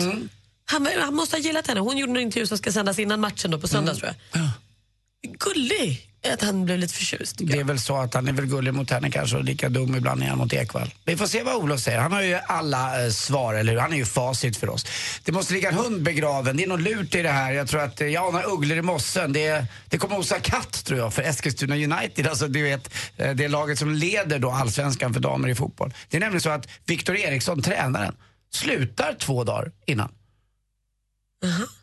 Han, 0.65 0.87
han 1.01 1.15
måste 1.15 1.35
ha 1.35 1.41
gillat 1.41 1.67
henne. 1.67 1.79
Hon 1.79 1.97
gjorde 1.97 2.11
en 2.11 2.17
intervju 2.17 2.47
som 2.47 2.57
ska 2.57 2.71
sändas 2.71 2.99
innan 2.99 3.19
matchen 3.19 3.51
då 3.51 3.59
på 3.59 3.67
söndag 3.67 3.95
tror 3.95 4.13
jag. 4.31 4.49
Gullig! 5.39 6.09
Att 6.31 6.41
han 6.41 6.65
blev 6.65 6.79
lite 6.79 6.93
förtjust. 6.93 7.35
Det 7.39 7.59
är 7.59 7.63
väl 7.63 7.79
så 7.79 7.97
att 7.97 8.13
han 8.13 8.27
är 8.27 8.33
väl 8.33 8.45
gullig 8.45 8.73
mot 8.73 8.89
henne 8.89 9.11
kanske 9.11 9.37
och 9.37 9.43
lika 9.43 9.69
dum 9.69 9.95
ibland 9.95 10.23
är 10.23 10.27
han 10.27 10.37
mot 10.37 10.53
Ekvall. 10.53 10.93
Vi 11.05 11.17
får 11.17 11.25
se 11.25 11.43
vad 11.43 11.55
Olof 11.55 11.79
säger. 11.79 11.99
Han 11.99 12.11
har 12.11 12.21
ju 12.21 12.35
alla 12.35 13.05
eh, 13.05 13.11
svar, 13.11 13.53
eller 13.53 13.73
hur? 13.73 13.79
Han 13.79 13.93
är 13.93 13.97
ju 13.97 14.05
facit 14.05 14.57
för 14.57 14.69
oss. 14.69 14.85
Det 15.23 15.31
måste 15.31 15.53
ligga 15.53 15.69
en 15.69 15.75
hund 15.75 16.03
begraven. 16.03 16.57
Det 16.57 16.63
är 16.63 16.67
något 16.67 16.81
lurt 16.81 17.15
i 17.15 17.21
det 17.21 17.29
här. 17.29 17.51
Jag 17.51 17.67
tror 17.67 17.81
att 17.81 18.01
eh, 18.01 18.07
jag 18.07 18.27
anar 18.27 18.49
ugglor 18.53 18.77
i 18.77 18.81
mossen. 18.81 19.33
Det, 19.33 19.65
det 19.89 19.97
kommer 19.97 20.17
osa 20.19 20.39
katt 20.39 20.85
tror 20.85 20.99
jag 20.99 21.13
för 21.13 21.21
Eskilstuna 21.21 21.75
United. 21.75 22.27
Alltså 22.27 22.47
du 22.47 22.63
vet, 22.63 22.93
eh, 23.17 23.31
det 23.31 23.47
laget 23.47 23.79
som 23.79 23.93
leder 23.93 24.39
då 24.39 24.51
allsvenskan 24.51 25.13
för 25.13 25.19
damer 25.19 25.47
i 25.47 25.55
fotboll. 25.55 25.93
Det 26.09 26.17
är 26.17 26.21
nämligen 26.21 26.41
så 26.41 26.49
att 26.49 26.67
Viktor 26.85 27.15
Eriksson, 27.15 27.61
tränaren, 27.61 28.15
slutar 28.53 29.13
två 29.19 29.43
dagar 29.43 29.71
innan. 29.85 30.11
Sl- 31.45 31.82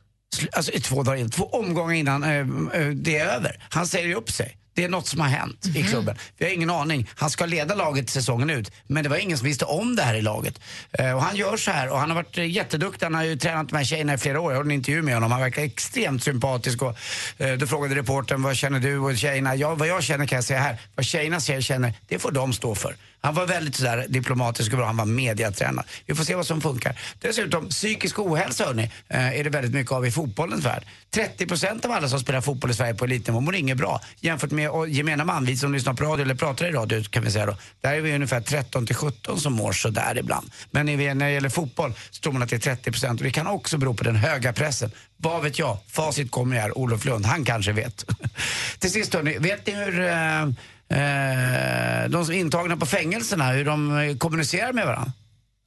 Alltså 0.53 0.73
två 0.83 1.03
dagar 1.03 1.17
innan, 1.19 1.31
två 1.31 1.45
omgångar 1.45 1.95
innan 1.95 2.25
eh, 2.25 2.81
eh, 2.81 2.89
det 2.89 3.19
är 3.19 3.27
över. 3.27 3.65
Han 3.69 3.87
säger 3.87 4.15
upp 4.15 4.31
sig. 4.31 4.57
Det 4.75 4.85
är 4.85 4.89
något 4.89 5.07
som 5.07 5.21
har 5.21 5.29
hänt 5.29 5.67
i 5.75 5.83
klubben. 5.83 6.17
Vi 6.39 6.45
har 6.45 6.53
ingen 6.53 6.71
aning. 6.71 7.09
Han 7.15 7.31
ska 7.31 7.47
leda 7.47 7.75
laget 7.75 8.11
säsongen 8.11 8.51
ut. 8.51 8.73
Men 8.87 9.03
det 9.03 9.09
var 9.09 9.17
ingen 9.17 9.39
som 9.39 9.47
visste 9.47 9.65
om 9.65 9.97
det 9.97 10.03
här 10.03 10.15
i 10.15 10.23
laget. 10.23 10.61
Eh, 10.93 11.13
och 11.13 11.23
han 11.23 11.37
gör 11.37 11.57
så 11.57 11.71
här 11.71 11.89
och 11.91 11.99
han 11.99 12.11
har 12.11 12.15
varit 12.15 12.39
eh, 12.39 12.51
jätteduktig. 12.51 13.07
Han 13.07 13.15
har 13.15 13.25
ju 13.25 13.37
tränat 13.37 13.69
de 13.69 13.77
här 13.77 13.85
tjejerna 13.85 14.15
i 14.15 14.19
flera 14.19 14.41
år. 14.41 14.53
Jag 14.53 14.59
hade 14.59 14.69
en 14.69 14.71
intervju 14.71 15.03
med 15.03 15.15
honom. 15.15 15.33
Han 15.33 15.41
verkar 15.41 15.63
extremt 15.63 16.25
sympatisk. 16.25 16.83
Och, 16.83 16.97
eh, 17.39 17.53
då 17.53 17.67
frågade 17.67 17.95
reportern 17.95 18.43
vad 18.43 18.57
känner 18.57 18.81
du 18.81 18.99
och 18.99 19.17
tjejerna? 19.19 19.55
Ja, 19.57 19.75
vad 19.75 19.89
jag 19.89 20.03
känner 20.03 20.27
kan 20.27 20.37
jag 20.37 20.45
säga 20.45 20.61
här. 20.61 20.77
Vad 20.95 21.07
tjejerna 21.07 21.41
säger 21.41 21.61
känner, 21.61 21.95
det 22.09 22.19
får 22.19 22.33
de 22.33 22.53
stå 22.53 22.75
för. 22.75 22.97
Han 23.21 23.35
var 23.35 23.47
väldigt 23.47 23.75
sådär 23.75 24.07
diplomatisk 24.09 24.73
och 24.73 24.79
bra. 24.79 24.87
Han 24.87 24.97
var 24.97 25.05
mediatränad. 25.05 25.85
Vi 26.07 26.15
får 26.15 26.25
se 26.25 26.35
vad 26.35 26.47
som 26.47 26.61
funkar. 26.61 27.01
Dessutom, 27.21 27.69
psykisk 27.69 28.19
ohälsa 28.19 28.65
hörni, 28.65 28.91
eh, 29.09 29.39
är 29.39 29.45
det 29.45 29.51
väldigt 29.51 29.73
mycket 29.73 29.93
av 29.93 30.07
i 30.07 30.11
fotbollens 30.11 30.65
värld. 30.65 30.85
30% 31.11 31.85
av 31.85 31.93
alla 31.93 32.09
som 32.09 32.21
spelar 32.21 32.41
fotboll 32.41 32.71
i 32.71 32.75
Sverige 32.75 32.95
på 32.95 33.05
elitnivå 33.05 33.41
mår 33.41 33.55
inget 33.55 33.77
bra. 33.77 34.01
Jämfört 34.21 34.51
med 34.51 34.71
och 34.71 34.89
gemene 34.89 35.25
man, 35.25 35.45
vi 35.45 35.57
som 35.57 35.73
lyssnar 35.73 35.95
på 35.95 36.05
radio 36.05 36.25
eller 36.25 36.35
pratar 36.35 36.67
i 36.67 36.73
radio 36.73 37.03
kan 37.03 37.25
vi 37.25 37.31
säga 37.31 37.47
då. 37.47 37.57
Där 37.81 37.93
är 37.93 38.01
vi 38.01 38.15
ungefär 38.15 38.41
13 38.41 38.87
till 38.87 38.97
17 38.97 39.41
som 39.41 39.53
mår 39.53 39.73
sådär 39.73 40.19
ibland. 40.19 40.51
Men 40.71 40.87
när 40.87 41.15
när 41.15 41.27
det 41.27 41.33
gäller 41.33 41.49
fotboll 41.49 41.93
så 42.11 42.21
tror 42.21 42.33
man 42.33 42.43
att 42.43 42.51
det 42.51 42.67
är 42.67 42.77
30% 42.77 43.11
och 43.11 43.17
det 43.17 43.31
kan 43.31 43.47
också 43.47 43.79
bero 43.79 43.95
på 43.95 44.05
den 44.05 44.17
höga 44.17 44.53
pressen. 44.53 44.91
Vad 45.17 45.43
vet 45.43 45.59
jag? 45.59 45.79
Facit 45.89 46.31
kommer 46.31 46.57
här, 46.57 46.79
Olof 46.79 47.05
Lund, 47.05 47.27
han 47.27 47.45
kanske 47.45 47.73
vet. 47.73 48.05
till 48.79 48.93
sist 48.93 49.15
hörni, 49.15 49.39
vet 49.39 49.67
ni 49.67 49.73
hur 49.73 50.01
eh, 50.01 50.49
eh, 50.91 52.09
de 52.11 52.25
som 52.25 52.35
är 52.35 52.39
intagna 52.39 52.77
på 52.77 52.87
fängelserna, 52.87 53.51
hur 53.51 53.65
de 53.65 53.99
eh, 53.99 54.17
kommunicerar 54.17 54.73
med 54.73 54.87
varandra? 54.87 55.13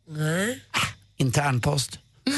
Nej. 0.08 0.60
Internpost. 1.18 2.00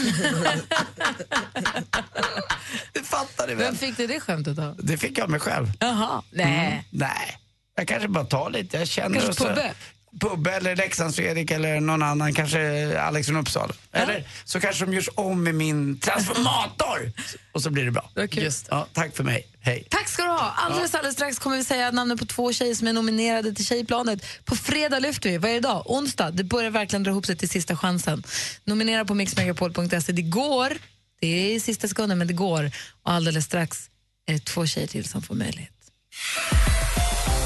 det 2.93 3.03
fattar 3.03 3.47
ni 3.47 3.53
väl? 3.55 3.65
Vem 3.65 3.75
fick 3.75 3.97
du 3.97 4.07
det 4.07 4.19
skämtet 4.19 4.59
av? 4.59 4.75
Det 4.83 4.97
fick 4.97 5.17
jag 5.17 5.29
mig 5.29 5.39
själv. 5.39 5.71
Jaha, 5.79 6.21
nej. 6.31 6.67
Mm, 6.67 6.83
nej. 6.89 7.37
Jag 7.75 7.87
kanske 7.87 8.07
bara 8.07 8.25
tar 8.25 8.49
lite. 8.49 8.77
Jag 8.77 8.87
känner 8.87 9.19
Kanske 9.19 9.33
så- 9.33 9.45
Pubbe? 9.45 9.73
Pubbe 10.19 10.51
eller 10.51 10.75
Leksands-Fredrik 10.75 11.51
eller 11.51 11.79
någon 11.79 12.03
annan, 12.03 12.33
kanske 12.33 12.99
Alex 13.01 13.27
från 13.27 13.37
Uppsala. 13.37 13.73
Eller 13.91 14.27
så 14.45 14.59
kanske 14.59 14.85
de 14.85 14.93
görs 14.93 15.09
om 15.15 15.43
med 15.43 15.55
min 15.55 15.99
transformator 15.99 17.11
och 17.51 17.61
så 17.63 17.69
blir 17.69 17.85
det 17.85 17.91
bra. 17.91 18.09
Just 18.31 18.67
Ja, 18.71 18.87
tack 18.93 19.15
för 19.15 19.23
mig. 19.23 19.47
Hej. 19.65 19.87
Tack 19.89 20.07
ska 20.07 20.23
du 20.23 20.29
ha. 20.29 20.53
Alldeles, 20.57 20.95
alldeles 20.95 21.15
strax 21.15 21.39
kommer 21.39 21.57
vi 21.57 21.63
säga 21.63 21.91
namnen 21.91 22.17
på 22.17 22.25
två 22.25 22.53
tjejer 22.53 22.75
som 22.75 22.87
är 22.87 22.93
nominerade 22.93 23.53
till 23.53 23.65
Tjejplanet. 23.65 24.25
På 24.45 24.55
fredag 24.55 24.99
lyfter 24.99 25.29
vi. 25.29 25.37
Vad 25.37 25.49
är 25.49 25.53
det 25.53 25.57
idag? 25.57 25.83
Onsdag. 25.85 26.31
Det 26.31 26.43
börjar 26.43 26.69
verkligen 26.69 27.03
dra 27.03 27.11
ihop 27.11 27.25
sig 27.25 27.35
till 27.35 27.49
sista 27.49 27.77
chansen. 27.77 28.23
Nominera 28.63 29.05
på 29.05 29.13
mixmegapol.se. 29.13 30.11
Det 30.11 30.21
går. 30.21 30.73
Det 31.21 31.27
är 31.27 31.55
i 31.55 31.59
sista 31.59 31.87
sekunden, 31.87 32.17
men 32.17 32.27
det 32.27 32.33
går. 32.33 32.71
Och 33.03 33.11
alldeles 33.11 33.45
strax 33.45 33.89
är 34.27 34.33
det 34.33 34.45
två 34.45 34.65
tjejer 34.65 34.87
till 34.87 35.05
som 35.05 35.21
får 35.21 35.35
möjlighet. 35.35 35.71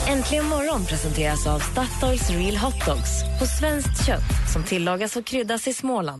Äntligen 0.08 0.45
morgon 0.45 0.86
presenteras 0.86 1.47
av 1.47 1.60
Statoils 1.60 2.29
Real 2.29 2.58
Hot 2.58 2.86
Dogs 2.86 3.39
på 3.39 3.45
svenskt 3.45 4.05
kött 4.05 4.51
som 4.53 4.63
tillagas 4.63 5.15
och 5.15 5.25
kryddas 5.25 5.67
i 5.67 5.73
Småland. 5.73 6.19